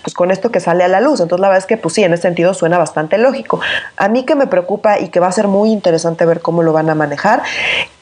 [0.02, 1.20] pues, con esto que sale a la luz.
[1.20, 3.60] Entonces la verdad es que pues sí, en ese sentido suena bastante lógico.
[3.96, 6.72] A mí que me preocupa y que va a ser muy interesante ver cómo lo
[6.72, 7.42] van a manejar,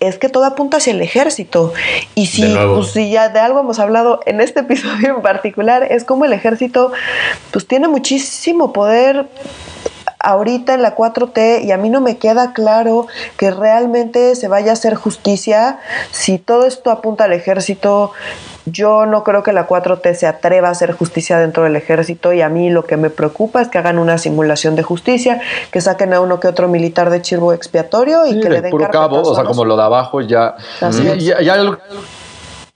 [0.00, 1.72] es que todo apunta hacia el ejército.
[2.14, 6.04] Y si, pues, si ya de algo hemos hablado en este episodio en particular, es
[6.04, 6.92] como el ejército
[7.50, 9.26] pues tiene muchísimo poder
[10.18, 14.70] ahorita en la 4T y a mí no me queda claro que realmente se vaya
[14.70, 15.78] a hacer justicia
[16.10, 18.12] si todo esto apunta al ejército.
[18.64, 22.42] Yo no creo que la 4T se atreva a hacer justicia dentro del ejército y
[22.42, 26.12] a mí lo que me preocupa es que hagan una simulación de justicia, que saquen
[26.12, 29.34] a uno que otro militar de chivo expiatorio y que le den puro cabo, o
[29.34, 30.56] sea, como lo de abajo ya.
[31.18, 31.78] ya, ya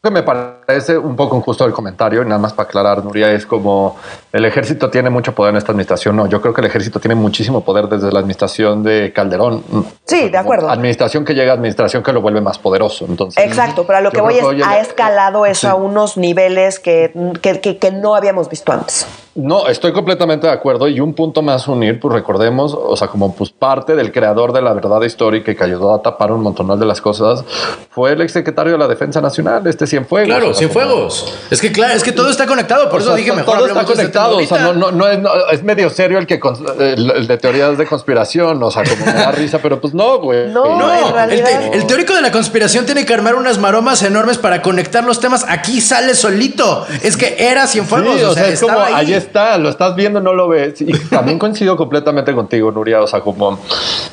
[0.02, 3.44] que me parece un poco injusto el comentario, y nada más para aclarar, Nuria, es
[3.44, 3.96] como
[4.32, 6.16] el ejército tiene mucho poder en esta administración.
[6.16, 9.62] No, yo creo que el ejército tiene muchísimo poder desde la administración de Calderón.
[10.06, 10.70] Sí, de acuerdo.
[10.70, 13.04] Administración que llega a administración que lo vuelve más poderoso.
[13.06, 17.12] Entonces, Exacto, pero a lo que voy es, ha escalado eso a unos niveles que,
[17.42, 19.06] que, que no habíamos visto antes.
[19.42, 20.88] No, estoy completamente de acuerdo.
[20.88, 24.62] Y un punto más unir, pues recordemos, o sea, como pues parte del creador de
[24.62, 27.44] la verdad histórica y que ayudó a tapar un montón de las cosas,
[27.90, 30.28] fue el exsecretario de la Defensa Nacional, este Cienfuegos.
[30.28, 31.34] Claro, Cienfuegos.
[31.50, 33.56] Es que claro, es que todo está conectado, por eso dije mejor.
[33.56, 35.18] Todo está conectado, o sea, no, no, es,
[35.52, 36.40] es, medio serio el que
[36.78, 40.50] el, de teorías de conspiración, o sea, como me da risa, pero pues no, güey.
[40.60, 44.62] No, no el, el, teórico de la conspiración tiene que armar unas maromas enormes para
[44.62, 45.44] conectar los temas.
[45.48, 46.86] Aquí sale solito.
[47.02, 48.16] Es que era Cienfuegos.
[48.16, 50.80] Sí, o, sea, es como ahí está, lo estás viendo, no lo ves.
[50.80, 53.00] Y también coincido completamente contigo, Nuria.
[53.00, 53.58] O sea, como,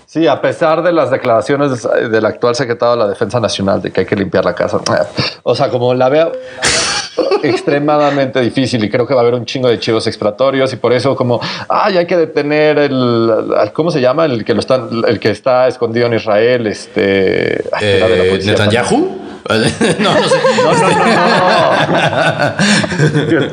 [0.06, 4.02] sí, a pesar de las declaraciones del actual secretario de la Defensa Nacional de que
[4.02, 4.80] hay que limpiar la casa,
[5.44, 6.32] o sea, como la veo
[7.44, 10.94] extremadamente difícil y creo que va a haber un chingo de chivos exploratorios y por
[10.94, 13.32] eso como ay hay que detener el
[13.74, 18.40] cómo se llama el que lo está el que está escondido en Israel este eh,
[18.44, 19.27] Netanyahu
[20.00, 20.36] no, no sé.
[20.62, 20.74] No,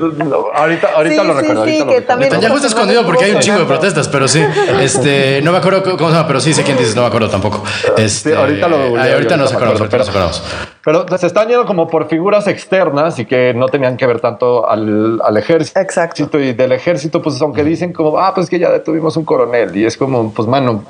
[0.09, 1.65] no, no, ahorita ahorita lo recuerdo.
[1.67, 4.45] Sí, que también Netanyahu está escondido porque hay un chingo de protestas, pero sí.
[4.81, 7.29] Este, no me acuerdo cómo se llama, pero sí sé quién dices, no me acuerdo
[7.29, 7.63] tampoco.
[7.97, 10.43] Este, ahorita lo ahorita, ahorita nos acordamos, ahorita nos acordamos.
[10.85, 14.69] Pero se están yendo como por figuras externas y que no tenían que ver tanto
[14.69, 15.81] al, al ejército.
[15.81, 16.39] Exacto.
[16.39, 19.75] Y del ejército, pues aunque dicen como, ah, pues que ya detuvimos un coronel.
[19.77, 20.85] Y es como, pues mano,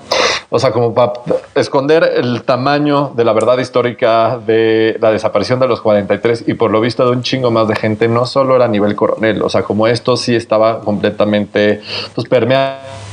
[0.51, 1.13] o sea, como para
[1.55, 6.71] esconder el tamaño de la verdad histórica de la desaparición de los 43 y por
[6.71, 9.43] lo visto de un chingo más de gente, no solo era a nivel coronel.
[9.43, 11.81] O sea, como esto sí estaba completamente
[12.15, 13.04] pues, permeado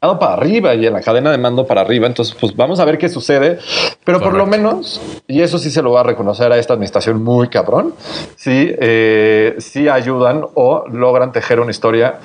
[0.00, 2.06] para arriba y en la cadena de mando para arriba.
[2.06, 3.58] Entonces, pues vamos a ver qué sucede.
[4.04, 7.22] Pero por lo menos, y eso sí se lo va a reconocer a esta administración
[7.22, 7.94] muy cabrón,
[8.36, 12.18] sí, eh, sí ayudan o logran tejer una historia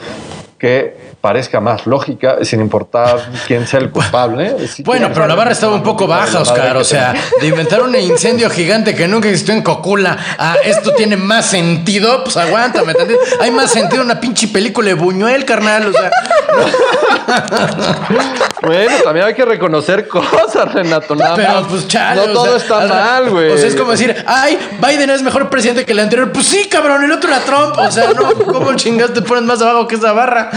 [0.57, 4.55] que parezca más lógica, sin importar quién sea el culpable.
[4.83, 6.77] bueno, pero la barra estaba un poco baja, Oscar.
[6.77, 11.17] O sea, de inventar un incendio gigante que nunca existió en Cocula, ah, esto tiene
[11.17, 12.93] más sentido, pues aguántame.
[13.39, 15.87] Hay más sentido una pinche película de Buñuel, carnal.
[15.87, 16.11] O sea.
[18.61, 21.15] bueno, también hay que reconocer cosas, Renato.
[21.35, 23.51] pero pues chale, No todo está mal, güey.
[23.51, 26.31] O sea, es como decir, ay, Biden es mejor presidente que el anterior.
[26.31, 27.79] Pues sí, cabrón, el otro era Trump.
[27.79, 30.51] O sea, no, ¿cómo chingados te pones más abajo que esa barra?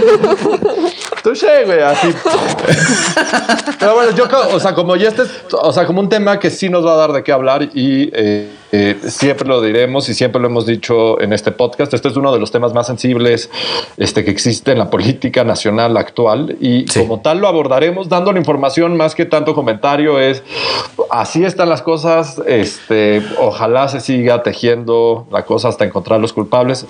[1.22, 2.08] Touché, güey, así.
[3.78, 6.68] Pero bueno, yo, o sea, como ya este, o sea, como un tema que sí
[6.68, 10.40] nos va a dar de qué hablar y eh, eh, siempre lo diremos y siempre
[10.40, 11.92] lo hemos dicho en este podcast.
[11.94, 13.50] Este es uno de los temas más sensibles
[13.96, 18.38] este, que existe en la política nacional actual y como tal lo abordaremos dando la
[18.38, 20.20] información más que tanto comentario.
[20.20, 20.42] Es
[21.10, 22.40] así están las cosas.
[22.46, 26.86] Este, ojalá se siga tejiendo la cosa hasta encontrar los culpables,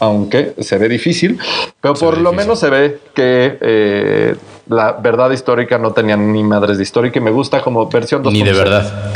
[0.00, 1.38] aunque se ve difícil,
[1.80, 4.34] pero por lo menos se ve que eh,
[4.68, 8.42] la verdad histórica no tenía ni madres de histórica y me gusta como versión Ni
[8.42, 9.12] de verdad.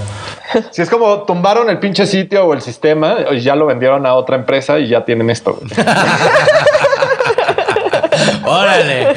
[0.70, 4.14] Si es como tumbaron el pinche sitio o el sistema y ya lo vendieron a
[4.14, 5.58] otra empresa y ya tienen esto.
[8.44, 9.08] Órale.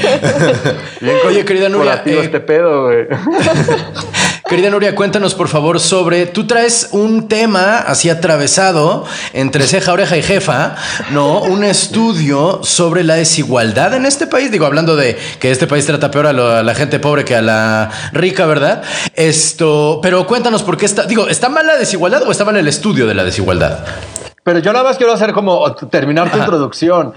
[1.27, 2.01] Oye, querida Nuria.
[2.05, 3.07] Eh, este pedo, güey.
[4.49, 6.25] Querida Nuria, cuéntanos por favor sobre.
[6.25, 10.75] Tú traes un tema así atravesado entre ceja, oreja y jefa,
[11.11, 11.41] ¿no?
[11.41, 14.49] Un estudio sobre la desigualdad en este país.
[14.49, 17.91] Digo, hablando de que este país trata peor a, la gente pobre que a la
[18.11, 18.81] rica, ¿verdad?
[19.13, 19.99] Esto.
[20.01, 21.03] Pero cuéntanos por qué está.
[21.03, 23.85] Digo, ¿está mal la desigualdad o está mal el estudio de la desigualdad?
[24.49, 27.13] Pero yo nada más quiero hacer como terminar tu introducción.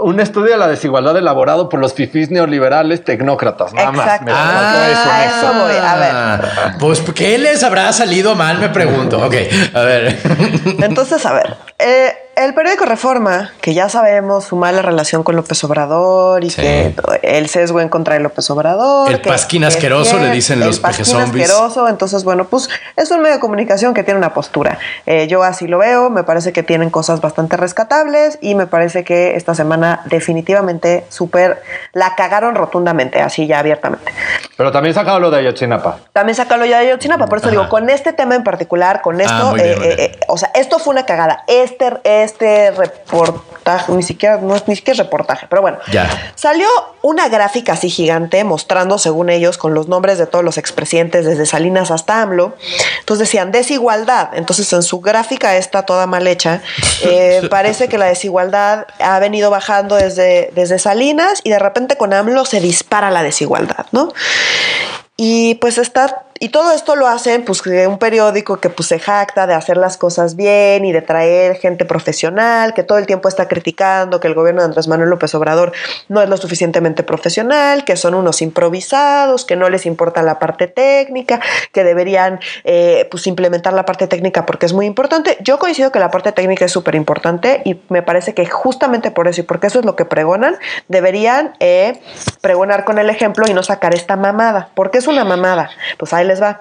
[0.00, 3.72] Un estudio de la desigualdad elaborado por los fifís neoliberales tecnócratas.
[3.72, 4.20] Nada más.
[4.26, 5.76] ah, eso, voy.
[5.76, 6.78] A ver.
[6.80, 8.58] Pues, ¿qué les habrá salido mal?
[8.58, 9.24] Me pregunto.
[9.24, 9.34] Ok,
[9.74, 10.18] a ver.
[10.80, 11.56] Entonces, a ver.
[11.78, 16.94] Eh, el periódico Reforma, que ya sabemos su mala relación con López Obrador y que
[17.22, 19.10] el sesgo en contra de López Obrador.
[19.10, 21.50] El pasquín asqueroso, le dicen los peje zombies.
[21.50, 21.88] asqueroso.
[21.88, 24.78] Entonces, bueno, pues es un medio de comunicación que tiene una postura.
[25.06, 29.04] Eh, yo así lo veo, me parece que tienen cosas bastante rescatables y me parece
[29.04, 34.12] que esta semana definitivamente súper la cagaron rotundamente, así ya abiertamente.
[34.56, 35.98] Pero también sacado lo de Ayotzinapa.
[36.12, 39.54] También sacado lo de Ayotzinapa, por eso digo, con este tema en particular, con esto,
[39.54, 41.44] ah, eh, eh, o sea, esto fue una cagada.
[41.46, 41.92] Este,
[42.24, 45.78] este reportaje, ni siquiera, no es ni siquiera reportaje, pero bueno.
[45.90, 46.32] Ya.
[46.34, 46.66] Salió
[47.02, 51.46] una gráfica así gigante mostrando, según ellos, con los nombres de todos los expresidentes, desde
[51.46, 52.54] Salinas hasta AMLO.
[53.00, 54.30] Entonces decían desigualdad.
[54.34, 56.62] Entonces en su gráfica está toda mal hecha.
[57.04, 62.12] Eh, parece que la desigualdad ha venido bajando desde, desde Salinas y de repente con
[62.12, 64.12] AMLO se dispara la desigualdad, ¿no?
[65.16, 69.46] Y pues está y todo esto lo hacen, pues, un periódico que pues, se jacta
[69.46, 73.46] de hacer las cosas bien y de traer gente profesional, que todo el tiempo está
[73.46, 75.70] criticando que el gobierno de Andrés Manuel López Obrador
[76.08, 80.66] no es lo suficientemente profesional, que son unos improvisados, que no les importa la parte
[80.66, 81.38] técnica,
[81.70, 85.38] que deberían eh, pues, implementar la parte técnica porque es muy importante.
[85.42, 89.28] Yo coincido que la parte técnica es súper importante y me parece que justamente por
[89.28, 90.56] eso y porque eso es lo que pregonan,
[90.88, 92.00] deberían eh,
[92.40, 94.70] pregonar con el ejemplo y no sacar esta mamada.
[94.74, 95.70] porque es una mamada?
[95.98, 96.60] Pues ahí va.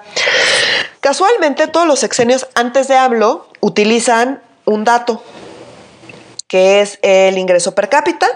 [1.00, 5.24] Casualmente, todos los sexenios antes de AMLO utilizan un dato,
[6.48, 8.28] que es el ingreso per cápita,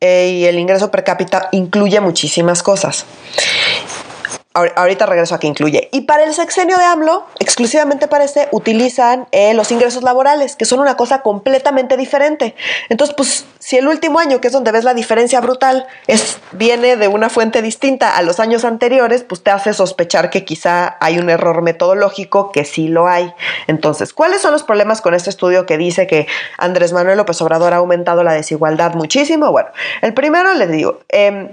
[0.00, 3.06] eh, y el ingreso per cápita incluye muchísimas cosas.
[4.54, 5.88] Ahorita regreso a que incluye.
[5.90, 10.64] Y para el sexenio de AMLO, exclusivamente para este, utilizan eh, los ingresos laborales, que
[10.64, 12.54] son una cosa completamente diferente.
[12.88, 16.96] Entonces, pues, si el último año, que es donde ves la diferencia brutal, es, viene
[16.96, 21.18] de una fuente distinta a los años anteriores, pues te hace sospechar que quizá hay
[21.18, 23.34] un error metodológico, que sí lo hay.
[23.66, 27.72] Entonces, ¿cuáles son los problemas con este estudio que dice que Andrés Manuel López Obrador
[27.72, 29.50] ha aumentado la desigualdad muchísimo?
[29.50, 31.50] Bueno, el primero les digo, eh,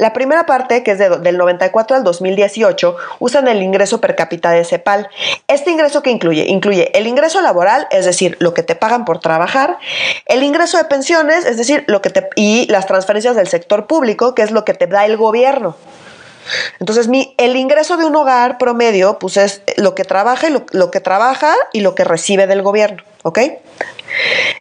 [0.00, 4.64] la primera parte, que es del 94 al 2018, usan el ingreso per cápita de
[4.64, 5.10] CEPAL.
[5.46, 6.46] Este ingreso que incluye?
[6.48, 9.76] Incluye el ingreso laboral, es decir, lo que te pagan por trabajar,
[10.24, 14.34] el ingreso de pensiones, es decir, lo que te y las transferencias del sector público,
[14.34, 15.76] que es lo que te da el gobierno.
[16.78, 21.00] Entonces, el ingreso de un hogar promedio, pues es lo que trabaja y lo, que
[21.00, 23.38] trabaja y lo que recibe del gobierno, ¿ok?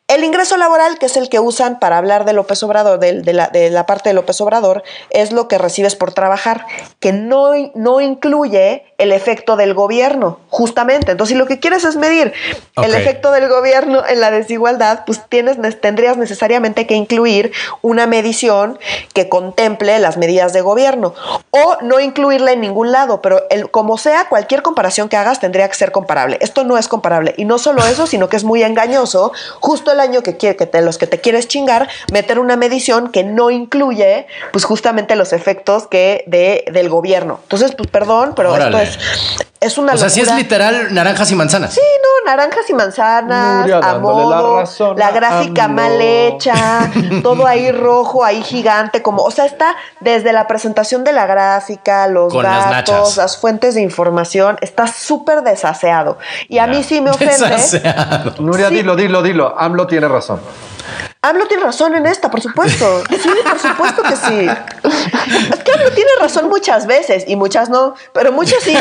[0.09, 3.85] El ingreso laboral, que es el que usan para hablar de López Obrador, de, la,
[3.85, 6.65] parte de López Obrador, es lo que recibes por trabajar,
[6.99, 11.11] que no, no incluye el efecto del gobierno, justamente.
[11.11, 12.33] Entonces, si lo que quieres es medir
[12.77, 17.51] el efecto del gobierno en la desigualdad, pues tienes, tendrías necesariamente que incluir
[17.83, 18.79] una medición
[19.13, 21.13] que contemple las medidas de gobierno
[21.51, 25.67] o no incluirla en ningún lado, pero el, como sea, cualquier comparación que hagas tendría
[25.69, 26.39] que ser comparable.
[26.41, 27.35] Esto no es comparable.
[27.37, 30.55] Y no solo eso, sino que es muy engañoso, justo el al año que quiere
[30.55, 35.15] que te, los que te quieres chingar, meter una medición que no incluye, pues justamente
[35.15, 37.39] los efectos que de, del gobierno.
[37.43, 38.83] Entonces, pues perdón, pero Órale.
[38.83, 41.73] esto es, es una O sea, si es literal naranjas y manzanas.
[41.73, 46.89] Sí, no, naranjas y manzanas, Nuria a la modo, razón la gráfica mal hecha,
[47.23, 52.07] todo ahí rojo, ahí gigante, como, o sea, está desde la presentación de la gráfica,
[52.07, 56.17] los Con las datos, las fuentes de información, está súper desaseado.
[56.47, 57.33] Y a mí sí me ofende.
[57.33, 58.35] Desaseado.
[58.39, 58.75] Nuria, Sí.
[58.75, 59.56] dilo, dilo, dilo.
[59.58, 60.40] AMLO tiene razón.
[61.21, 63.04] AMLO tiene razón en esta, por supuesto.
[63.10, 64.48] Sí, por supuesto que sí.
[65.52, 68.75] Es que AMLO tiene razón muchas veces y muchas no, pero muchas sí.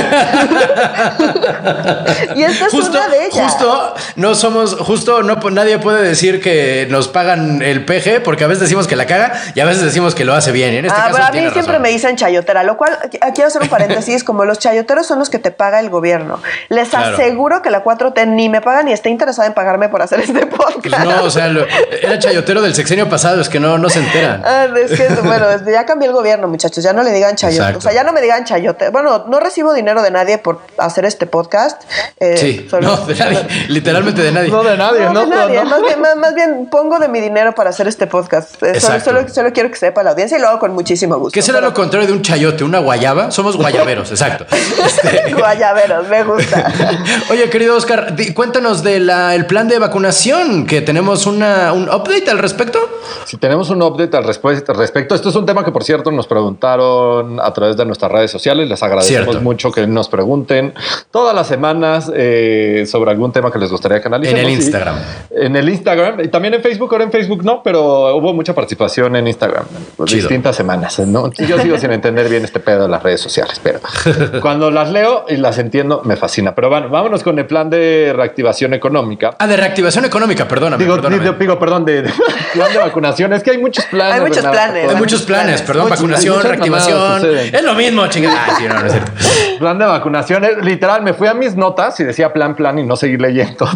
[2.36, 3.52] y esta es Justo, una de ellas.
[3.52, 8.46] justo, no somos, justo no, nadie puede decir que nos pagan el PG porque a
[8.46, 10.74] veces decimos que la caga y a veces decimos que lo hace bien.
[10.74, 11.82] En este ah, caso pero a mí siempre razón.
[11.82, 12.98] me dicen chayotera, lo cual
[13.34, 16.40] quiero hacer un paréntesis, como los chayoteros son los que te paga el gobierno.
[16.68, 17.14] Les Claro.
[17.16, 20.46] aseguro que la 4T ni me paga ni está interesada en pagarme por hacer este
[20.46, 20.78] podcast.
[20.82, 21.66] Pues no, o sea, lo-
[22.02, 24.42] era chayotero del sexenio pasado, es que no, no se enteran.
[24.48, 26.82] Ah, es que, bueno, ya cambié el gobierno, muchachos.
[26.82, 27.58] Ya no le digan chayote.
[27.58, 27.78] Exacto.
[27.78, 28.88] O sea, ya no me digan chayote.
[28.90, 31.82] Bueno, no recibo dinero de nadie por hacer este podcast.
[32.20, 34.50] Eh, Sí, solo- no, de nadie, literalmente de nadie.
[34.50, 35.20] No de nadie, No, ¿no?
[35.26, 35.56] de nadie.
[35.64, 35.70] No.
[35.70, 38.62] Más, bien, más, más bien pongo de mi dinero para hacer este podcast.
[38.62, 41.34] Eh, Solo, solo, solo quiero que sepa la audiencia y lo hago con muchísimo gusto.
[41.34, 42.64] ¿Qué será Pero- lo contrario de un chayote?
[42.64, 43.30] ¿Una guayaba?
[43.30, 44.46] Somos guayaberos, exacto.
[44.84, 46.72] Este, Guayaberos, me gusta.
[47.30, 49.10] Oye, querido Oscar, di- cuéntanos del
[49.46, 52.78] plan de vacunación, que tenemos una, un update al respecto.
[53.24, 57.40] Si tenemos un update al respecto, esto es un tema que por cierto nos preguntaron
[57.40, 58.68] a través de nuestras redes sociales.
[58.68, 59.40] Les agradecemos Cierto.
[59.42, 60.74] mucho que nos pregunten
[61.10, 64.40] todas las semanas eh, sobre algún tema que les gustaría que analicemos.
[64.40, 64.96] En el Y- Instagram.
[65.30, 66.88] en el Instagram y también en Facebook.
[66.92, 69.64] Ahora en Facebook no, pero hubo mucha participación en Instagram.
[70.04, 70.20] Chido.
[70.20, 70.98] Distintas semanas.
[71.00, 71.30] ¿no?
[71.32, 73.80] Yo sigo sin entender bien este pedo de las redes sociales, pero
[74.42, 76.54] cuando las leo y las entiendo me fascina.
[76.54, 79.36] Pero bueno, vámonos con el plan de reactivación económica.
[79.38, 80.82] Ah, de reactivación económica, perdóname.
[80.82, 81.22] Digo, perdóname.
[81.22, 82.10] digo, digo, perdón, de, de
[82.54, 83.32] plan de vacunación.
[83.34, 84.14] Es que hay muchos planes.
[84.14, 84.88] Hay muchos planes.
[84.90, 87.26] Hay muchos planes, perdón, vacunación, reactivación.
[87.52, 88.46] Es lo mismo, chingada.
[88.48, 89.12] Ah, sí, no, no es cierto.
[89.58, 92.84] Plan de vacunación, es- literal, me fui a mis notas y decía plan, plan y
[92.84, 93.66] no seguí leyendo.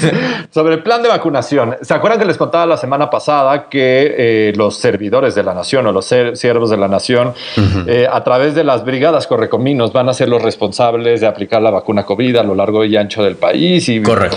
[0.50, 1.76] Sobre el plan de vacunación.
[1.82, 5.86] ¿Se acuerdan que les contaba la semana pasada que eh, los servidores de la nación
[5.88, 7.34] o los siervos de la nación,
[7.86, 11.70] eh, a través de las brigadas correcominos, van a ser los responsables de aplicar la
[11.70, 13.88] vacuna COVID a lo largo y ancho del país?
[13.88, 14.36] Y, Correcto.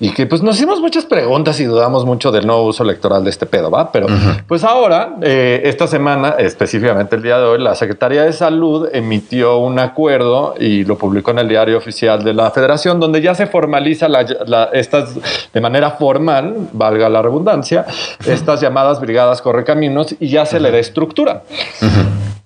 [0.00, 3.46] Y que pues nos hicimos muchas preguntas y dudamos mucho del uso electoral de este
[3.46, 3.90] pedo, ¿va?
[3.92, 4.06] Pero
[4.46, 9.58] pues ahora, eh, esta semana, específicamente el día de hoy, la Secretaría de Salud emitió
[9.58, 13.46] un acuerdo y lo publicó en el diario oficial de la Federación, donde ya se
[13.46, 15.14] formaliza la- la- estas
[15.52, 17.86] de manera formal, valga la redundancia,
[18.26, 21.42] estas llamadas brigadas correcaminos y ya se le da estructura.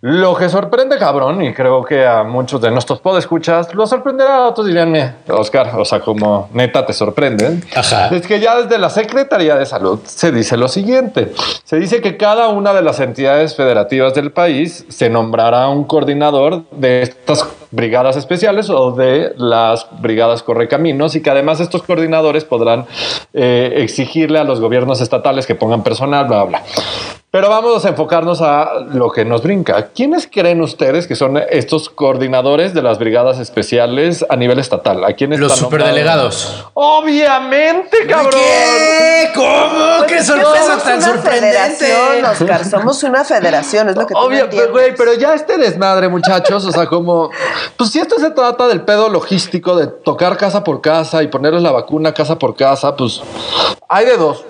[0.03, 4.67] Lo que sorprende, cabrón, y creo que a muchos de nuestros podescuchas lo sorprenderá, otros
[4.67, 7.61] dirían, "Eh, Oscar, o sea, como neta te sorprende.
[7.77, 8.09] Ajá.
[8.09, 11.33] Es que ya desde la Secretaría de Salud se dice lo siguiente.
[11.65, 16.63] Se dice que cada una de las entidades federativas del país se nombrará un coordinador
[16.71, 22.87] de estas brigadas especiales o de las brigadas correcaminos y que además estos coordinadores podrán
[23.33, 26.63] eh, exigirle a los gobiernos estatales que pongan personal, bla, bla.
[27.33, 29.91] Pero vamos a enfocarnos a lo que nos brinca.
[29.95, 35.05] ¿Quiénes creen ustedes que son estos coordinadores de las brigadas especiales a nivel estatal?
[35.05, 35.87] ¿A quiénes Los nombrados?
[35.87, 36.65] superdelegados.
[36.75, 38.33] Obviamente, cabrón.
[38.33, 39.29] ¿Qué?
[39.33, 39.99] ¿Cómo?
[39.99, 41.77] Pues ¡Qué sorpresa somos tan una sorprendente!
[41.87, 45.57] federación, Oscar, somos una federación, es lo que tú Obvio, pero, güey, pero ya este
[45.57, 47.31] desmadre, muchachos, o sea, como,
[47.77, 51.63] pues si esto se trata del pedo logístico de tocar casa por casa y ponerles
[51.63, 53.21] la vacuna casa por casa, pues
[53.89, 54.45] hay de dos.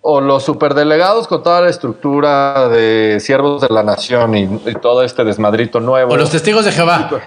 [0.00, 5.02] O los superdelegados con toda la estructura de siervos de la nación y, y todo
[5.02, 6.12] este desmadrito nuevo.
[6.12, 7.10] O los testigos de Jehová.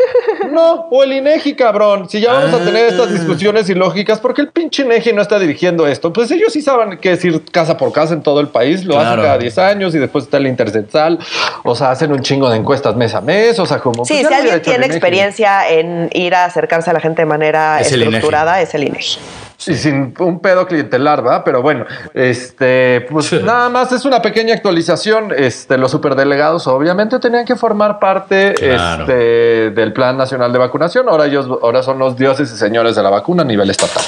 [0.59, 2.09] No, o el INEGI, cabrón.
[2.09, 2.89] Si ya vamos a tener Ah.
[2.89, 6.11] estas discusiones ilógicas, ¿por qué el pinche INEGI no está dirigiendo esto?
[6.11, 8.83] Pues ellos sí saben qué decir casa por casa en todo el país.
[8.83, 9.09] Lo Claro.
[9.11, 11.17] hacen cada 10 años y después está el intercensal.
[11.63, 13.57] O sea, hacen un chingo de encuestas mes a mes.
[13.59, 14.03] O sea, como.
[14.03, 17.79] Sí, pues, si alguien tiene experiencia en ir a acercarse a la gente de manera
[17.79, 19.19] Es el estructurada, es el INEGI.
[19.67, 21.43] Y sin un pedo clientelar, ¿va?
[21.43, 25.33] Pero bueno, este, pues nada más es una pequeña actualización.
[25.35, 29.03] Este, los superdelegados obviamente tenían que formar parte Claro.
[29.03, 31.09] este, del Plan Nacional de Vacunación.
[31.09, 34.03] Ahora ellos, ahora son los dioses y señores de la vacuna a nivel estatal.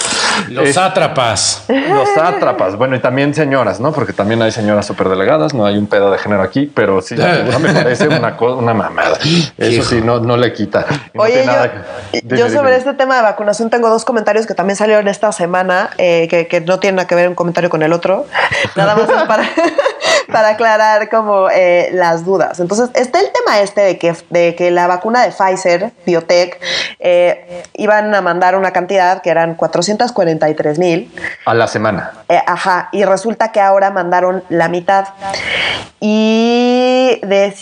[0.49, 1.65] Los Es- sátrapas.
[1.67, 3.91] Los sátrapas, bueno, y también señoras, ¿no?
[3.91, 7.33] Porque también hay señoras superdelegadas, no hay un pedo de género aquí, pero sí, la
[7.35, 9.17] figura me parece una, una mamada.
[9.57, 9.83] Eso Hijo.
[9.83, 10.85] sí, no, no le quita.
[11.13, 11.71] No Oye, tiene yo, nada
[12.11, 12.75] que- yo sobre dime.
[12.77, 15.40] este tema de vacunación tengo dos comentarios que también salieron esta semana,
[15.97, 18.25] eh, que, no tienen nada que ver un comentario con el otro.
[18.75, 19.43] Nada más para,
[20.31, 22.59] para aclarar como eh, las dudas.
[22.59, 26.59] Entonces, está el tema este de que, de que la vacuna de Pfizer, Biotech,
[26.99, 31.11] eh, iban a mandar una cantidad que eran 443 mil.
[31.45, 32.11] A la semana.
[32.29, 35.05] Eh, ajá, y resulta que ahora mandaron la mitad.
[35.99, 37.21] Y,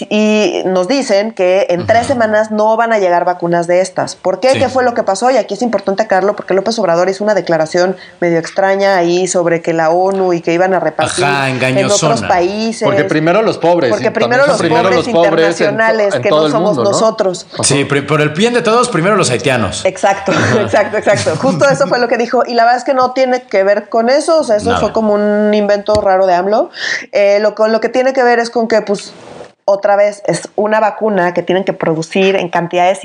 [0.10, 4.16] y nos dicen que en tres semanas no van a llegar vacunas de estas.
[4.16, 4.54] ¿Por qué?
[4.54, 5.30] ¿Qué fue lo que pasó?
[5.30, 9.62] Y aquí es importante aclararlo porque López Obrador hizo una declaración medio extraña ahí sobre
[9.62, 12.84] que la ONU y que iban a repartir en otros países.
[12.84, 13.90] Porque primero los pobres.
[13.90, 17.46] Porque primero los pobres internacionales, que no somos nosotros.
[17.64, 19.86] Sí, por el bien de todos, primero los haitianos.
[19.86, 21.36] Exacto, exacto, exacto.
[21.38, 22.44] Justo eso fue lo que dijo.
[22.46, 24.40] Y la verdad es que no tiene que ver con eso.
[24.40, 26.70] O sea, eso fue como un invento raro de AMLO.
[27.12, 29.14] Eh, lo, con lo que tiene que ver es con que, pues,
[29.70, 33.02] otra vez es una vacuna que tienen que producir en cantidades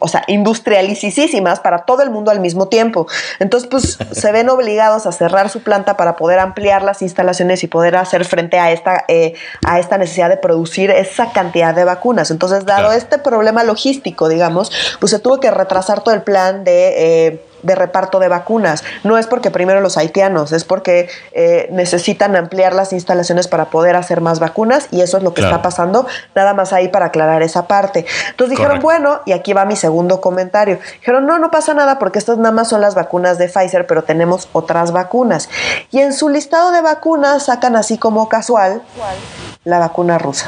[0.00, 3.06] o sea, industrialicísimas para todo el mundo al mismo tiempo.
[3.38, 7.66] Entonces, pues se ven obligados a cerrar su planta para poder ampliar las instalaciones y
[7.66, 9.34] poder hacer frente a esta, eh,
[9.66, 12.30] a esta necesidad de producir esa cantidad de vacunas.
[12.30, 17.26] Entonces, dado este problema logístico, digamos, pues se tuvo que retrasar todo el plan de...
[17.26, 18.84] Eh, de reparto de vacunas.
[19.04, 23.96] No es porque primero los haitianos, es porque eh, necesitan ampliar las instalaciones para poder
[23.96, 26.06] hacer más vacunas y eso es lo que está pasando.
[26.34, 28.06] Nada más ahí para aclarar esa parte.
[28.30, 30.78] Entonces dijeron, bueno, y aquí va mi segundo comentario.
[31.00, 34.04] Dijeron, no, no pasa nada porque estas nada más son las vacunas de Pfizer, pero
[34.04, 35.48] tenemos otras vacunas.
[35.90, 38.82] Y en su listado de vacunas sacan así como casual
[39.64, 40.46] la vacuna rusa.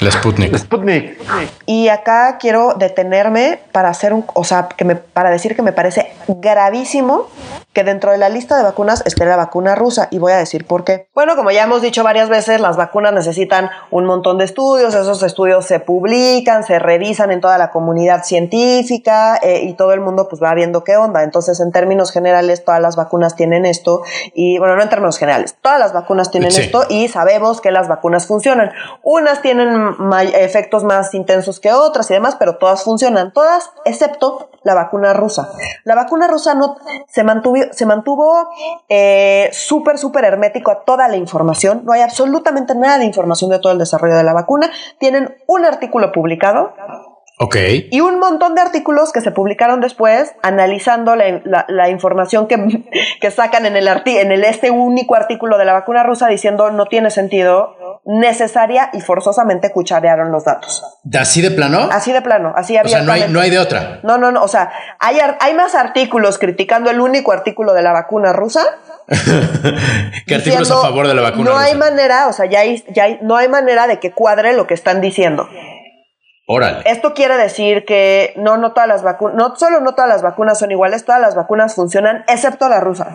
[0.00, 0.56] La Sputnik.
[0.58, 1.18] Sputnik.
[1.66, 5.72] Y acá quiero detenerme para hacer un, o sea, que me, para decir que me
[5.72, 6.12] parece
[6.54, 7.26] gravísimo
[7.72, 10.64] que dentro de la lista de vacunas esté la vacuna rusa y voy a decir
[10.64, 11.08] por qué.
[11.12, 15.22] Bueno, como ya hemos dicho varias veces, las vacunas necesitan un montón de estudios, esos
[15.24, 20.28] estudios se publican, se revisan en toda la comunidad científica eh, y todo el mundo
[20.30, 21.24] pues va viendo qué onda.
[21.24, 24.02] Entonces, en términos generales, todas las vacunas tienen esto
[24.32, 27.88] y bueno, no en términos generales, todas las vacunas tienen esto y sabemos que las
[27.88, 28.70] vacunas funcionan.
[29.02, 29.96] Unas tienen
[30.34, 35.50] efectos más intensos que otras y demás, pero todas funcionan, todas excepto la vacuna rusa.
[35.84, 36.76] La vacuna rusa no
[37.08, 38.48] se mantuvo se mantuvo
[38.88, 41.82] eh, súper, súper hermético a toda la información.
[41.84, 44.70] No hay absolutamente nada de información de todo el desarrollo de la vacuna.
[44.98, 46.74] Tienen un artículo publicado.
[47.38, 47.56] Ok.
[47.90, 52.84] Y un montón de artículos que se publicaron después analizando la, información que,
[53.20, 56.86] que, sacan en el, en el este único artículo de la vacuna rusa diciendo no
[56.86, 60.82] tiene sentido necesaria y forzosamente cucharearon los datos.
[61.18, 61.88] ¿Así de plano?
[61.90, 62.98] Así de plano, así había.
[62.98, 64.00] O sea, no hay, no hay de otra.
[64.02, 64.42] No, no, no.
[64.42, 64.70] O sea,
[65.00, 68.62] hay, hay más artículos criticando el único artículo de la vacuna rusa.
[70.26, 73.36] ¿Qué artículos a favor de la vacuna no hay manera, o sea, ya, ya no
[73.36, 75.48] hay manera de que cuadre lo que están diciendo.
[76.46, 76.82] Órale.
[76.84, 80.58] Esto quiere decir que no, no todas las vacunas, no solo no todas las vacunas
[80.58, 83.08] son iguales, todas las vacunas funcionan, excepto la rusa.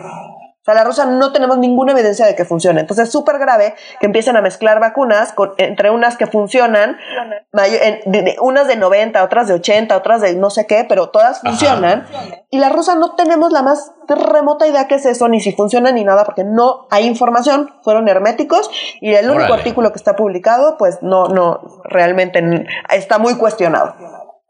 [0.60, 2.80] O sea, la rusa no tenemos ninguna evidencia de que funcione.
[2.80, 6.98] Entonces es súper grave que empiecen a mezclar vacunas entre unas que funcionan,
[8.40, 12.06] unas de 90, otras de 80, otras de no sé qué, pero todas funcionan.
[12.50, 15.92] Y la rusa no tenemos la más remota idea que es eso, ni si funciona
[15.92, 20.76] ni nada, porque no hay información, fueron herméticos y el único artículo que está publicado,
[20.76, 23.94] pues no, no, realmente está muy cuestionado.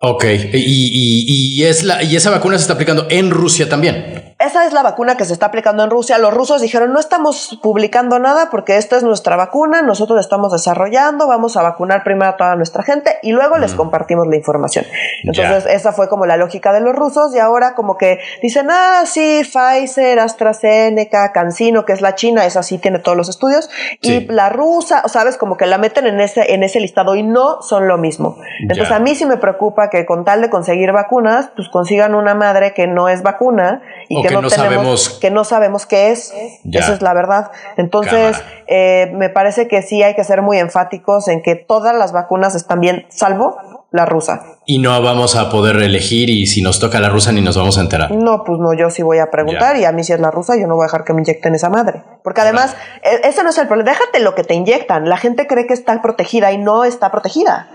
[0.03, 4.30] Ok, y, es la, y esa vacuna se está aplicando en Rusia también.
[4.41, 6.17] Esa es la vacuna que se está aplicando en Rusia.
[6.17, 10.51] Los rusos dijeron, no estamos publicando nada porque esta es nuestra vacuna, nosotros la estamos
[10.51, 13.77] desarrollando, vamos a vacunar primero a toda nuestra gente y luego les mm.
[13.77, 14.87] compartimos la información.
[15.25, 19.03] Entonces, esa fue como la lógica de los rusos y ahora como que dicen, ah,
[19.05, 23.69] sí, Pfizer, AstraZeneca, CanSino, que es la China, esa sí tiene todos los estudios,
[24.01, 27.61] y la rusa, sabes, como que la meten en ese, en ese listado y no
[27.61, 28.39] son lo mismo.
[28.63, 32.35] Entonces, a mí sí me preocupa que con tal de conseguir vacunas, pues consigan una
[32.35, 36.33] madre que no es vacuna y que que, no, sabemos que no sabemos qué es.
[36.73, 37.51] Esa es la verdad.
[37.77, 42.13] Entonces, eh, me parece que sí hay que ser muy enfáticos en que todas las
[42.13, 43.59] vacunas están bien, salvo
[43.93, 44.43] la rusa.
[44.67, 47.77] Y no vamos a poder elegir y si nos toca la rusa ni nos vamos
[47.79, 48.13] a enterar.
[48.13, 50.57] No, pues no, yo sí voy a preguntar y a mí si es la rusa
[50.57, 52.03] yo no voy a dejar que me inyecten esa madre.
[52.23, 53.91] Porque además, e, ese no es el problema.
[53.91, 55.09] Déjate lo que te inyectan.
[55.09, 57.69] La gente cree que está protegida y no está protegida.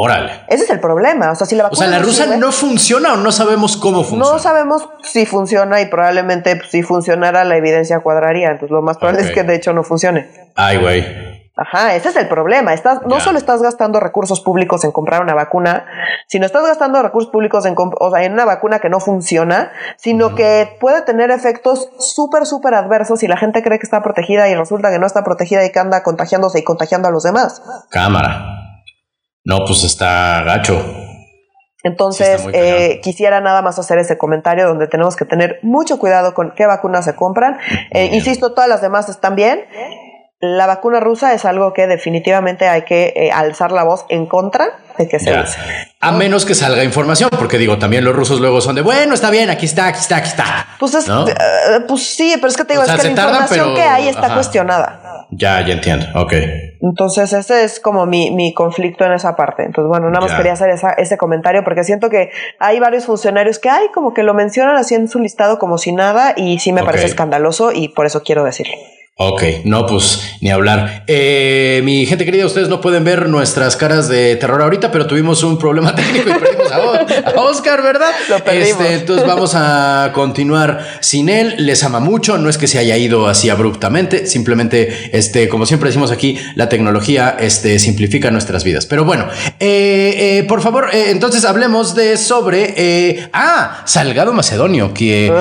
[0.00, 0.44] Órale.
[0.46, 1.32] Ese es el problema.
[1.32, 1.76] O sea, si la vacuna.
[1.76, 4.32] O sea, la rusa no funciona o no sabemos cómo funciona.
[4.32, 8.52] No sabemos si funciona y probablemente pues, si funcionara la evidencia cuadraría.
[8.52, 10.28] Entonces, lo más probable es que de hecho no funcione.
[10.54, 11.04] Ay, güey.
[11.56, 12.72] Ajá, ese es el problema.
[12.74, 15.86] Estás, no solo estás gastando recursos públicos en comprar una vacuna,
[16.28, 20.36] sino estás gastando recursos públicos en, o sea, en una vacuna que no funciona, sino
[20.36, 24.54] que puede tener efectos súper, súper adversos si la gente cree que está protegida y
[24.54, 27.60] resulta que no está protegida y que anda contagiándose y contagiando a los demás.
[27.90, 28.67] Cámara.
[29.48, 30.78] No, pues está gacho.
[31.82, 36.52] Entonces, eh, quisiera nada más hacer ese comentario donde tenemos que tener mucho cuidado con
[36.54, 37.58] qué vacunas se compran.
[37.90, 39.64] Eh, insisto, todas las demás están bien.
[40.40, 44.68] la vacuna rusa es algo que definitivamente hay que eh, alzar la voz en contra
[44.98, 45.58] de que se use.
[46.00, 49.30] A menos que salga información, porque digo, también los rusos luego son de, bueno, está
[49.30, 50.66] bien, aquí está, aquí está, aquí está.
[50.78, 51.32] Pues, es, eh,
[51.86, 55.26] pues sí, pero es que te digo, es que la información que hay está cuestionada.
[55.30, 56.32] Ya, ya entiendo, ok.
[56.80, 59.64] Entonces ese es como mi, mi conflicto en esa parte.
[59.64, 63.58] Entonces bueno, nada más quería hacer esa, ese comentario porque siento que hay varios funcionarios
[63.58, 66.72] que hay como que lo mencionan así en su listado como si nada y sí
[66.72, 68.74] me parece escandaloso y por eso quiero decirlo.
[69.20, 71.02] Ok, no, pues ni hablar.
[71.08, 75.42] Eh, mi gente querida, ustedes no pueden ver nuestras caras de terror ahorita, pero tuvimos
[75.42, 78.12] un problema técnico y perdimos a, Oscar, ¿verdad?
[78.28, 78.80] Lo perdimos.
[78.80, 81.56] Este, entonces vamos a continuar sin él.
[81.58, 85.88] Les ama mucho, no es que se haya ido así abruptamente, simplemente, este, como siempre
[85.88, 88.86] decimos aquí, la tecnología este, simplifica nuestras vidas.
[88.86, 89.26] Pero bueno,
[89.58, 95.32] eh, eh, por favor, entonces hablemos de sobre, ah, Salgado Macedonio, que,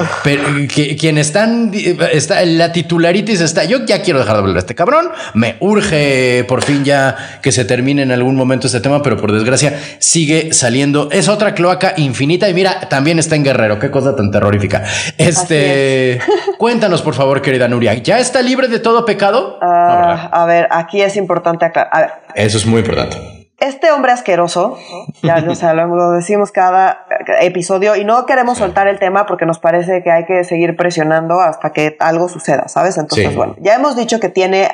[0.74, 1.72] que quien están,
[2.12, 5.10] está, la titularitis está yo ya quiero dejar de hablar de este cabrón.
[5.34, 9.32] Me urge por fin ya que se termine en algún momento este tema, pero por
[9.32, 11.10] desgracia sigue saliendo.
[11.12, 13.80] Es otra cloaca infinita y mira, también está en Guerrero.
[13.80, 14.84] Qué cosa tan terrorífica.
[15.18, 16.20] Este,
[16.58, 19.60] cuéntanos por favor, querida Nuria, ¿ya está libre de todo pecado?
[19.62, 22.22] Ah, a ver, aquí es importante aclarar.
[22.36, 24.78] Eso es muy importante este hombre asqueroso,
[25.24, 27.08] ya lo decimos cada
[27.40, 31.40] episodio y no queremos soltar el tema porque nos parece que hay que seguir presionando
[31.42, 32.98] hasta que algo suceda, ¿sabes?
[32.98, 34.70] Entonces, bueno, ya hemos dicho que tiene,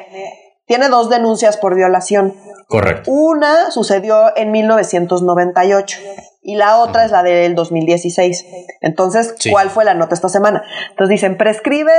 [0.65, 2.33] tiene dos denuncias por violación.
[2.67, 3.09] Correcto.
[3.09, 5.99] Una sucedió en 1998
[6.41, 8.45] y la otra es la del 2016.
[8.81, 10.61] Entonces, ¿cuál fue la nota esta semana?
[10.89, 11.93] Entonces dicen, prescribe,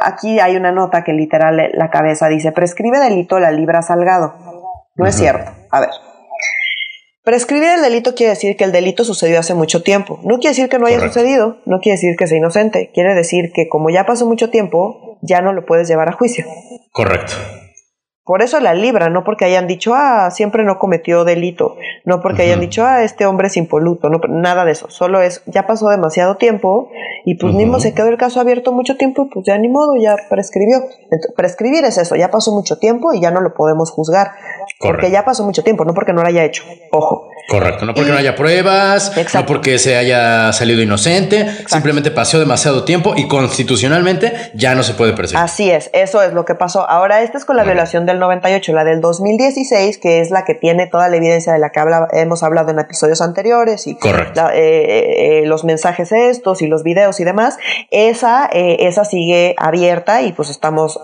[0.00, 4.34] aquí hay una nota que literal la cabeza dice, prescribe delito la libra salgado.
[4.94, 5.52] No es cierto.
[5.70, 5.90] A ver.
[7.24, 10.18] Prescribir el delito quiere decir que el delito sucedió hace mucho tiempo.
[10.24, 12.90] No quiere decir que no haya sucedido, no quiere decir que sea inocente.
[12.92, 16.44] Quiere decir que como ya pasó mucho tiempo, ya no lo puedes llevar a juicio.
[16.90, 17.34] Correcto.
[18.32, 21.76] Por eso la libra, no porque hayan dicho, ah, siempre no cometió delito,
[22.06, 24.88] no porque hayan dicho, ah, este hombre es impoluto, no, nada de eso.
[24.88, 26.88] Solo es, ya pasó demasiado tiempo
[27.26, 29.96] y pues mismo se quedó el caso abierto mucho tiempo y pues ya ni modo,
[29.96, 30.78] ya prescribió.
[31.36, 34.30] prescribir es eso, ya pasó mucho tiempo y ya no lo podemos juzgar.
[34.80, 36.64] Porque ya pasó mucho tiempo, no porque no lo haya hecho.
[36.90, 37.28] Ojo.
[37.48, 42.84] Correcto, no porque no haya pruebas, no porque se haya salido inocente, simplemente pasó demasiado
[42.84, 45.42] tiempo y constitucionalmente ya no se puede perseguir.
[45.42, 46.88] Así es, eso es lo que pasó.
[46.88, 50.54] Ahora, esta es con la violación del 98, la del 2016, que es la que
[50.54, 51.80] tiene toda la evidencia de la que
[52.12, 54.48] hemos hablado en episodios anteriores y Correcto.
[54.50, 57.58] Eh, eh, eh, los mensajes estos y los videos y demás,
[57.90, 60.98] esa, esa sigue abierta y pues estamos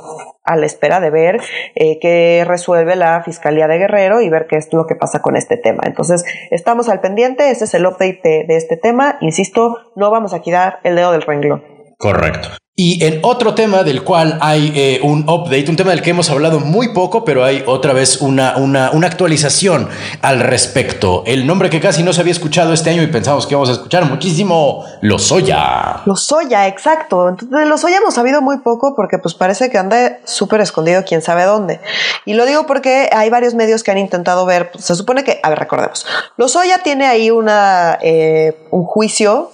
[0.49, 1.41] a la espera de ver
[1.75, 5.37] eh, qué resuelve la Fiscalía de Guerrero y ver qué es lo que pasa con
[5.37, 5.83] este tema.
[5.87, 9.19] Entonces, estamos al pendiente, ese es el update de, de este tema.
[9.21, 11.65] Insisto, no vamos a quitar el dedo del renglón.
[11.99, 12.49] Correcto.
[12.81, 16.31] Y en otro tema del cual hay eh, un update, un tema del que hemos
[16.31, 19.89] hablado muy poco, pero hay otra vez una, una, una, actualización
[20.23, 21.25] al respecto.
[21.27, 23.73] El nombre que casi no se había escuchado este año y pensamos que íbamos a
[23.73, 26.03] escuchar muchísimo, Lozoya.
[26.07, 27.29] Lozoya, exacto.
[27.29, 31.21] Entonces, de Lozoya hemos sabido muy poco porque pues parece que anda súper escondido quién
[31.21, 31.81] sabe dónde.
[32.27, 35.41] Y lo digo porque hay varios medios que han intentado ver, pues, se supone que,
[35.43, 36.07] a ver, recordemos,
[36.37, 39.51] Lozoya tiene ahí una, eh, un juicio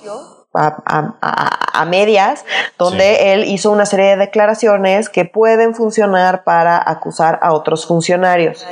[0.55, 2.45] a, medias,
[2.79, 8.67] donde él hizo una serie de declaraciones que pueden funcionar para acusar a otros funcionarios.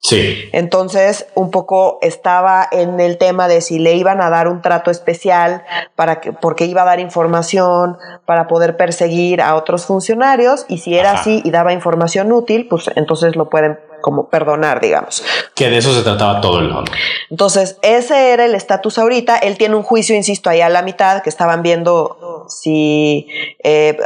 [0.00, 0.48] Sí.
[0.52, 4.92] Entonces, un poco estaba en el tema de si le iban a dar un trato
[4.92, 5.64] especial
[5.96, 10.96] para que, porque iba a dar información para poder perseguir a otros funcionarios, y si
[10.96, 15.24] era así y daba información útil, pues entonces lo pueden como perdonar, digamos.
[15.54, 16.90] Que de eso se trataba todo el mundo.
[17.30, 19.38] Entonces, ese era el estatus ahorita.
[19.38, 23.28] Él tiene un juicio, insisto, ahí a la mitad, que estaban viendo si,
[23.62, 23.96] eh,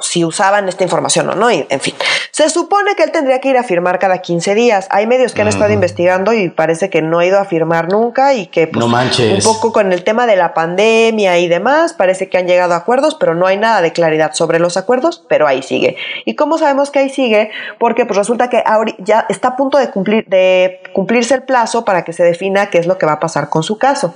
[0.00, 1.94] si usaban esta información o no, y, en fin.
[2.32, 4.86] Se supone que él tendría que ir a firmar cada 15 días.
[4.88, 8.32] Hay medios que han estado investigando y parece que no ha ido a firmar nunca
[8.32, 12.30] y que pues, no un poco con el tema de la pandemia y demás, parece
[12.30, 15.46] que han llegado a acuerdos, pero no hay nada de claridad sobre los acuerdos, pero
[15.46, 15.98] ahí sigue.
[16.24, 17.50] ¿Y cómo sabemos que ahí sigue?
[17.78, 18.64] Porque pues resulta que
[19.00, 22.78] ya está a punto de, cumplir, de cumplirse el plazo para que se defina qué
[22.78, 24.14] es lo que va a pasar con su caso.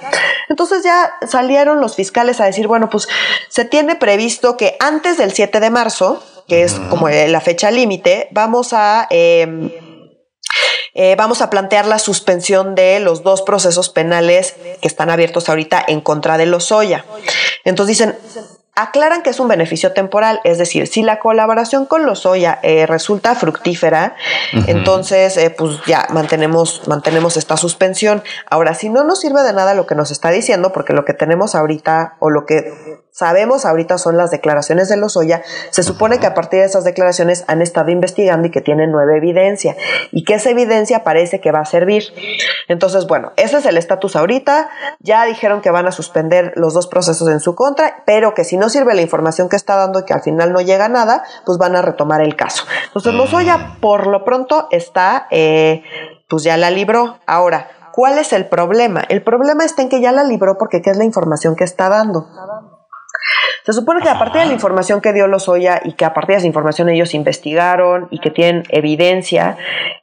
[0.48, 3.08] Entonces ya salieron los fiscales a decir, bueno, pues
[3.50, 8.28] se tiene previsto que antes del 7 de marzo, que es como la fecha límite,
[8.30, 9.06] vamos a...
[9.10, 9.70] Em,
[10.98, 15.84] eh, vamos a plantear la suspensión de los dos procesos penales que están abiertos ahorita
[15.86, 17.04] en contra de Lozoya.
[17.66, 18.16] Entonces dicen,
[18.76, 23.34] aclaran que es un beneficio temporal, es decir, si la colaboración con Lozoya eh, resulta
[23.34, 24.16] fructífera,
[24.66, 28.22] entonces eh, pues ya mantenemos, mantenemos esta suspensión.
[28.48, 31.14] Ahora, si no nos sirve de nada lo que nos está diciendo, porque lo que
[31.14, 32.72] tenemos ahorita o lo que
[33.16, 35.42] sabemos ahorita son las declaraciones de Lozoya.
[35.70, 39.16] Se supone que a partir de esas declaraciones han estado investigando y que tienen nueva
[39.16, 39.74] evidencia
[40.12, 42.04] y que esa evidencia parece que va a servir.
[42.68, 44.68] Entonces, bueno, ese es el estatus ahorita.
[45.00, 48.58] Ya dijeron que van a suspender los dos procesos en su contra, pero que si
[48.58, 51.56] no sirve la información que está dando y que al final no llega nada, pues
[51.56, 52.64] van a retomar el caso.
[52.88, 55.82] Entonces, Lozoya por lo pronto está, eh,
[56.28, 57.18] pues ya la libró.
[57.26, 59.00] Ahora, ¿Cuál es el problema?
[59.08, 61.88] El problema está en que ya la libró porque ¿qué es la información que está
[61.88, 62.26] dando?
[63.64, 66.34] Se supone que a partir de la información que dio Lozoya y que a partir
[66.34, 69.56] de esa información ellos investigaron y que tienen evidencia.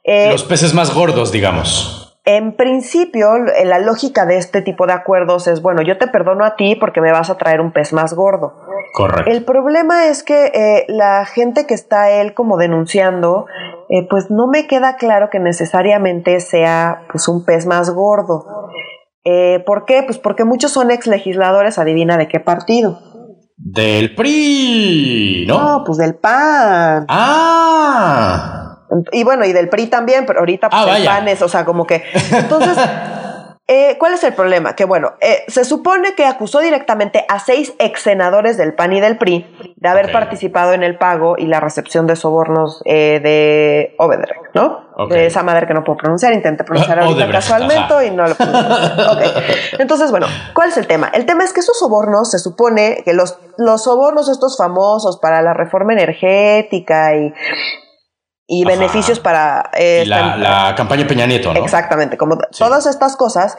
[0.04, 2.04] Eh, Los peces más gordos, digamos.
[2.26, 6.56] En principio, la lógica de este tipo de acuerdos es, bueno, yo te perdono a
[6.56, 8.54] ti porque me vas a traer un pez más gordo.
[8.94, 9.30] Correcto.
[9.30, 13.44] El problema es que eh, la gente que está él como denunciando,
[13.90, 18.70] eh, pues no me queda claro que necesariamente sea pues un pez más gordo.
[19.24, 20.02] Eh, ¿Por qué?
[20.02, 23.00] Pues porque muchos son ex legisladores, adivina de qué partido.
[23.56, 25.58] Del PRI, ¿no?
[25.58, 27.06] No, pues del PAN.
[27.08, 28.80] Ah.
[29.12, 31.64] Y bueno, y del PRI también, pero ahorita pues ah, el PAN es, o sea,
[31.64, 32.02] como que.
[32.30, 32.76] Entonces.
[33.66, 34.76] Eh, ¿Cuál es el problema?
[34.76, 39.00] Que bueno, eh, se supone que acusó directamente a seis ex senadores del PAN y
[39.00, 43.94] del PRI de haber participado en el pago y la recepción de sobornos eh, de
[43.96, 44.84] Obedrek, ¿no?
[45.08, 49.12] De esa madre que no puedo pronunciar, intenté pronunciar ahorita casualmente y no lo puedo.
[49.12, 49.30] okay.
[49.78, 51.10] Entonces, bueno, ¿cuál es el tema?
[51.14, 55.40] El tema es que esos sobornos se supone que los, los sobornos estos famosos para
[55.40, 57.32] la reforma energética y
[58.46, 59.70] y beneficios para...
[59.74, 61.62] Eh, la, campaña Peña Nieto, ¿no?
[61.62, 63.56] Exactamente, como todas estas cosas.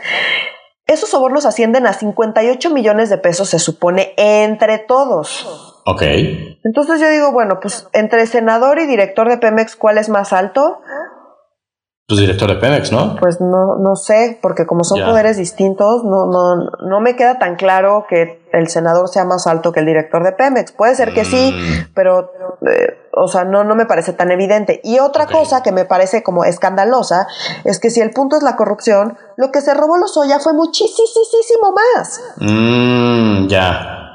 [0.87, 5.81] Esos sobornos ascienden a 58 millones de pesos, se supone, entre todos.
[5.85, 6.03] Ok.
[6.63, 10.81] Entonces yo digo, bueno, pues entre senador y director de Pemex, ¿cuál es más alto?
[12.07, 13.15] Pues director de Pemex, ¿no?
[13.15, 17.55] Pues no, no sé, porque como son poderes distintos, no, no, no me queda tan
[17.55, 20.71] claro que el senador sea más alto que el director de Pemex.
[20.71, 21.93] Puede ser que sí, mm.
[21.95, 22.31] pero,
[22.71, 24.81] eh, o sea, no, no me parece tan evidente.
[24.83, 27.25] Y otra cosa que me parece como escandalosa
[27.63, 31.73] es que si el punto es la corrupción, lo que se robó Lozoya fue muchísimo
[31.95, 32.21] más.
[32.37, 34.05] Mm, ya.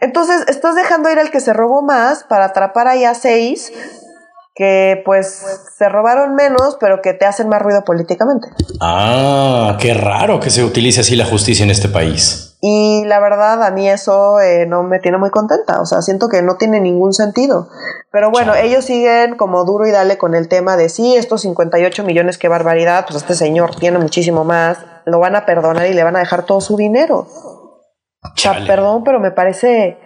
[0.00, 3.72] Entonces, estás dejando ir al que se robó más para atrapar ahí a seis
[4.54, 5.44] que pues
[5.76, 8.48] se robaron menos, pero que te hacen más ruido políticamente.
[8.80, 12.52] Ah, qué raro que se utilice así la justicia en este país.
[12.60, 15.80] Y la verdad, a mí eso eh, no me tiene muy contenta.
[15.80, 17.68] O sea, siento que no tiene ningún sentido.
[18.12, 22.04] Pero bueno, ellos siguen como duro y dale con el tema de sí, estos 58
[22.04, 23.04] millones, qué barbaridad.
[23.04, 24.78] Pues este señor tiene muchísimo más.
[25.06, 27.26] Lo van a perdonar y le van a dejar todo su dinero.
[28.66, 29.98] perdón, pero me parece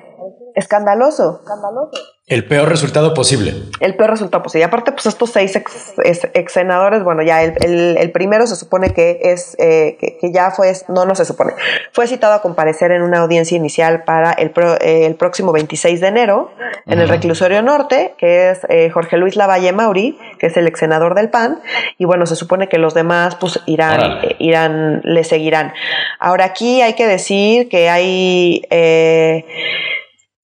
[0.54, 1.40] escandaloso.
[1.42, 2.15] Escandaloso.
[2.28, 3.54] El peor resultado posible.
[3.78, 4.62] El peor resultado posible.
[4.62, 9.54] Y aparte, pues estos seis ex, senadores, bueno, ya el, primero se supone que es,
[9.60, 11.52] eh, que, ya fue, no, no se supone,
[11.92, 16.50] fue citado a comparecer en una audiencia inicial para el, el próximo 26 de enero
[16.86, 20.80] en el reclusorio norte, que es eh, Jorge Luis Lavalle Mauri, que es el ex
[20.80, 21.60] senador del PAN,
[21.96, 25.72] y bueno, se supone que los demás, pues irán, eh, irán, le seguirán.
[26.18, 28.64] Ahora aquí hay que decir que hay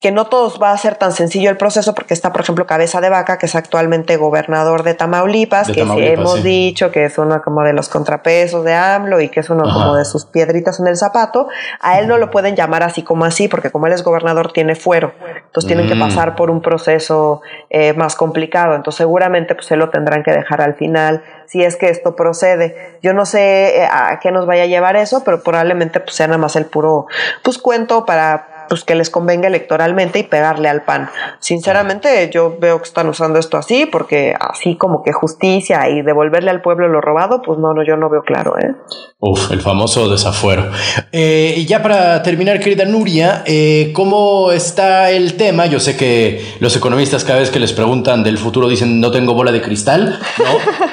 [0.02, 3.00] que no todos va a ser tan sencillo el proceso porque está, por ejemplo, Cabeza
[3.00, 7.62] de Vaca, que es actualmente gobernador de Tamaulipas, que hemos dicho que es uno como
[7.62, 10.96] de los contrapesos de AMLO y que es uno como de sus piedritas en el
[10.96, 11.46] zapato.
[11.78, 14.74] A él no lo pueden llamar así como así porque como él es gobernador tiene
[14.74, 16.00] fuero, entonces tienen que mm.
[16.00, 17.40] pasar por un proceso
[17.70, 21.76] eh, más complicado, entonces seguramente pues él lo tendrán que dejar al final si es
[21.76, 22.98] que esto procede.
[23.02, 26.26] Yo no sé eh, a qué nos vaya a llevar eso, pero probablemente pues sea
[26.26, 27.06] nada más el puro
[27.44, 31.10] pues cuento para pues que les convenga electoralmente y pegarle al PAN.
[31.40, 36.48] Sinceramente, yo veo que están usando esto así, porque así como que justicia y devolverle
[36.48, 38.74] al pueblo lo robado, pues no, no, yo no veo claro, ¿eh?
[39.18, 40.70] Uf, el famoso desafuero.
[41.12, 45.66] Eh, y ya para terminar, querida Nuria, eh, ¿cómo está el tema?
[45.66, 49.34] Yo sé que los economistas cada vez que les preguntan del futuro dicen no tengo
[49.34, 50.44] bola de cristal, ¿no?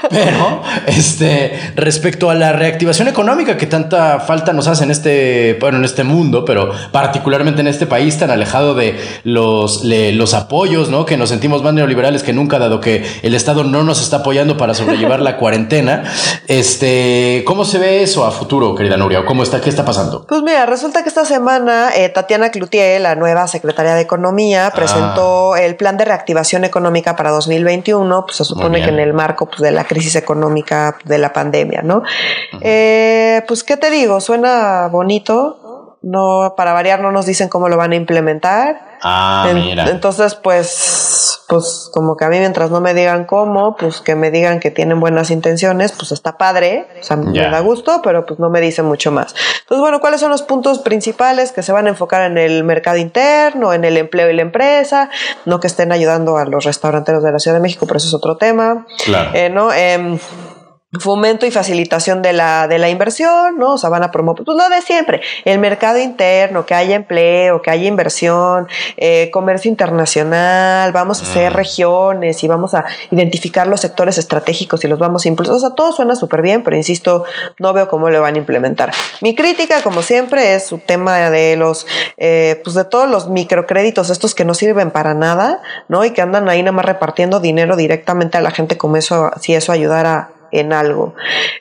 [0.09, 5.77] Pero, este, respecto a la reactivación económica que tanta falta nos hace en este, bueno,
[5.77, 11.05] en este mundo, pero particularmente en este país tan alejado de los, los apoyos, ¿no?
[11.05, 14.57] Que nos sentimos más neoliberales que nunca, dado que el Estado no nos está apoyando
[14.57, 16.03] para sobrellevar la cuarentena.
[16.47, 19.25] Este, ¿cómo se ve eso a futuro, querida Nuria?
[19.25, 19.61] ¿Cómo está?
[19.61, 20.25] ¿Qué está pasando?
[20.27, 24.71] Pues mira, resulta que esta semana eh, Tatiana Cloutier, la nueva secretaria de Economía, ah.
[24.71, 28.25] presentó el plan de reactivación económica para 2021.
[28.25, 31.81] Pues se supone que en el marco pues, de la crisis económica de la pandemia,
[31.81, 32.03] ¿no?
[32.61, 34.19] Eh, pues, ¿qué te digo?
[34.21, 35.68] Suena bonito
[36.01, 38.97] no, para variar, no nos dicen cómo lo van a implementar.
[39.01, 39.89] Ah, En- mira.
[39.89, 44.29] Entonces, pues, pues como que a mí mientras no me digan cómo, pues que me
[44.31, 48.39] digan que tienen buenas intenciones, pues está padre, o sea, me da gusto, pero pues
[48.39, 49.33] no me dicen mucho más.
[49.61, 52.97] Entonces, bueno, ¿cuáles son los puntos principales que se van a enfocar en el mercado
[52.97, 55.09] interno, en el empleo y la empresa?
[55.45, 58.13] No que estén ayudando a los restauranteros de la Ciudad de México, pero eso es
[58.13, 58.85] otro tema.
[59.05, 59.31] Claro.
[59.33, 59.71] Eh, ¿no?
[59.73, 60.19] Em,
[60.97, 63.73] fomento y facilitación de la, de la inversión, ¿no?
[63.73, 67.61] O sea, van a promover, pues lo de siempre, el mercado interno, que haya empleo,
[67.61, 68.67] que haya inversión,
[68.97, 74.87] eh, comercio internacional, vamos a hacer regiones y vamos a identificar los sectores estratégicos y
[74.87, 75.55] los vamos a impulsar.
[75.55, 77.23] O sea, todo suena súper bien, pero insisto,
[77.59, 78.91] no veo cómo lo van a implementar.
[79.21, 81.85] Mi crítica, como siempre, es su tema de los,
[82.17, 86.03] eh, pues de todos los microcréditos, estos que no sirven para nada, ¿no?
[86.03, 89.53] Y que andan ahí nada más repartiendo dinero directamente a la gente como eso, si
[89.53, 91.13] eso ayudara en algo.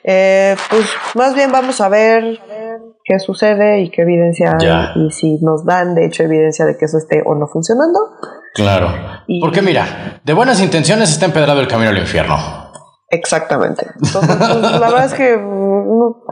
[0.03, 0.85] Eh, pues
[1.15, 2.39] más bien vamos a ver
[3.03, 4.91] qué sucede y qué evidencia Ya.
[4.95, 7.99] y si nos dan de hecho evidencia de que eso esté o no funcionando.
[8.53, 8.87] Claro.
[9.27, 12.37] Y- Porque mira, de buenas intenciones está empedrado el camino al infierno.
[13.09, 13.87] Exactamente.
[14.03, 16.23] Entonces, pues, la verdad es que no-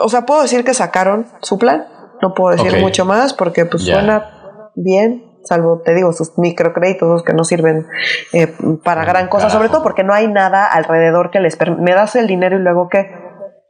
[0.00, 1.86] o sea, puedo decir que sacaron su plan,
[2.22, 5.24] no puedo decir mucho más porque pues suena bien.
[5.48, 7.86] Salvo, te digo, sus microcréditos que no sirven
[8.34, 8.52] eh,
[8.84, 11.82] para gran cosa, sobre todo porque no hay nada alrededor que les permita.
[11.82, 13.10] Me das el dinero y luego qué.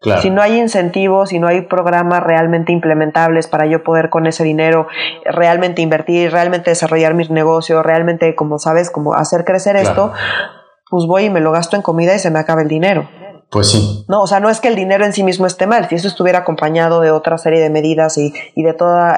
[0.01, 0.21] Claro.
[0.23, 4.43] Si no hay incentivos, si no hay programas realmente implementables para yo poder con ese
[4.45, 4.87] dinero
[5.25, 9.89] realmente invertir, realmente desarrollar mis negocios, realmente, como sabes, como hacer crecer Claro.
[9.89, 10.13] esto,
[10.91, 13.09] pues voy y me lo gasto en comida y se me acaba el dinero.
[13.51, 14.05] Pues sí.
[14.09, 16.07] No, o sea, no es que el dinero en sí mismo esté mal, si eso
[16.07, 19.17] estuviera acompañado de otra serie de medidas y, y de todas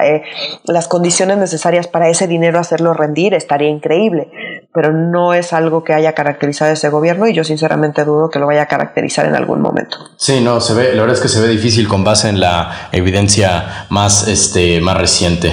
[0.63, 4.31] las condiciones necesarias para ese dinero hacerlo rendir, estaría increíble.
[4.73, 8.47] Pero no es algo que haya caracterizado ese gobierno y yo sinceramente dudo que lo
[8.47, 9.97] vaya a caracterizar en algún momento.
[10.15, 12.89] Sí, no, se ve, la verdad es que se ve difícil con base en la
[12.93, 15.51] evidencia más, este, más reciente.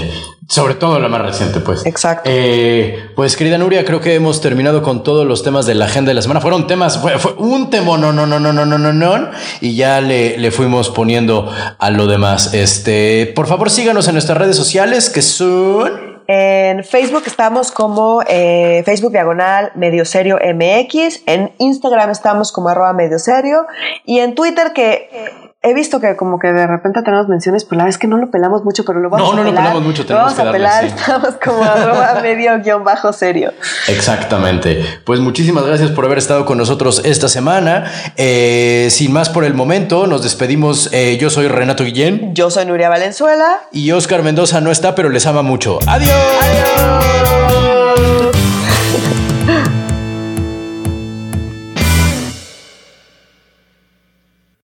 [0.48, 1.84] Sobre todo la más reciente, pues.
[1.84, 2.30] Exacto.
[2.32, 6.08] Eh, pues, querida Nuria, creo que hemos terminado con todos los temas de la agenda
[6.08, 6.40] de la semana.
[6.40, 9.30] Fueron temas, fue, fue un tema, no, no, no, no, no, no, no, no,
[9.60, 12.54] y ya le, le fuimos poniendo a lo demás.
[12.54, 16.18] Este, por favor, síganos en nuestras redes sociales, que son.
[16.30, 21.22] En Facebook estamos como eh, Facebook Diagonal Medio Serio MX.
[21.26, 23.66] En Instagram estamos como arroba Medio Serio.
[24.04, 25.08] Y en Twitter que
[25.60, 28.30] he visto que como que de repente tenemos menciones, pero la vez que no lo
[28.30, 29.64] pelamos mucho, pero lo vamos No, a no lo pelar.
[29.64, 30.94] pelamos mucho, Lo tenemos vamos a pelar, sí.
[30.96, 33.52] estamos como arroba medio guion bajo serio.
[33.88, 34.84] Exactamente.
[35.04, 37.90] Pues muchísimas gracias por haber estado con nosotros esta semana.
[38.16, 40.90] Eh, sin más por el momento, nos despedimos.
[40.92, 43.60] Eh, yo soy Renato Guillén Yo soy Nuria Valenzuela.
[43.72, 45.78] y Oscar Mendoza no está, pero les ama mucho.
[45.86, 46.12] Adiós.
[46.40, 48.47] Adiós.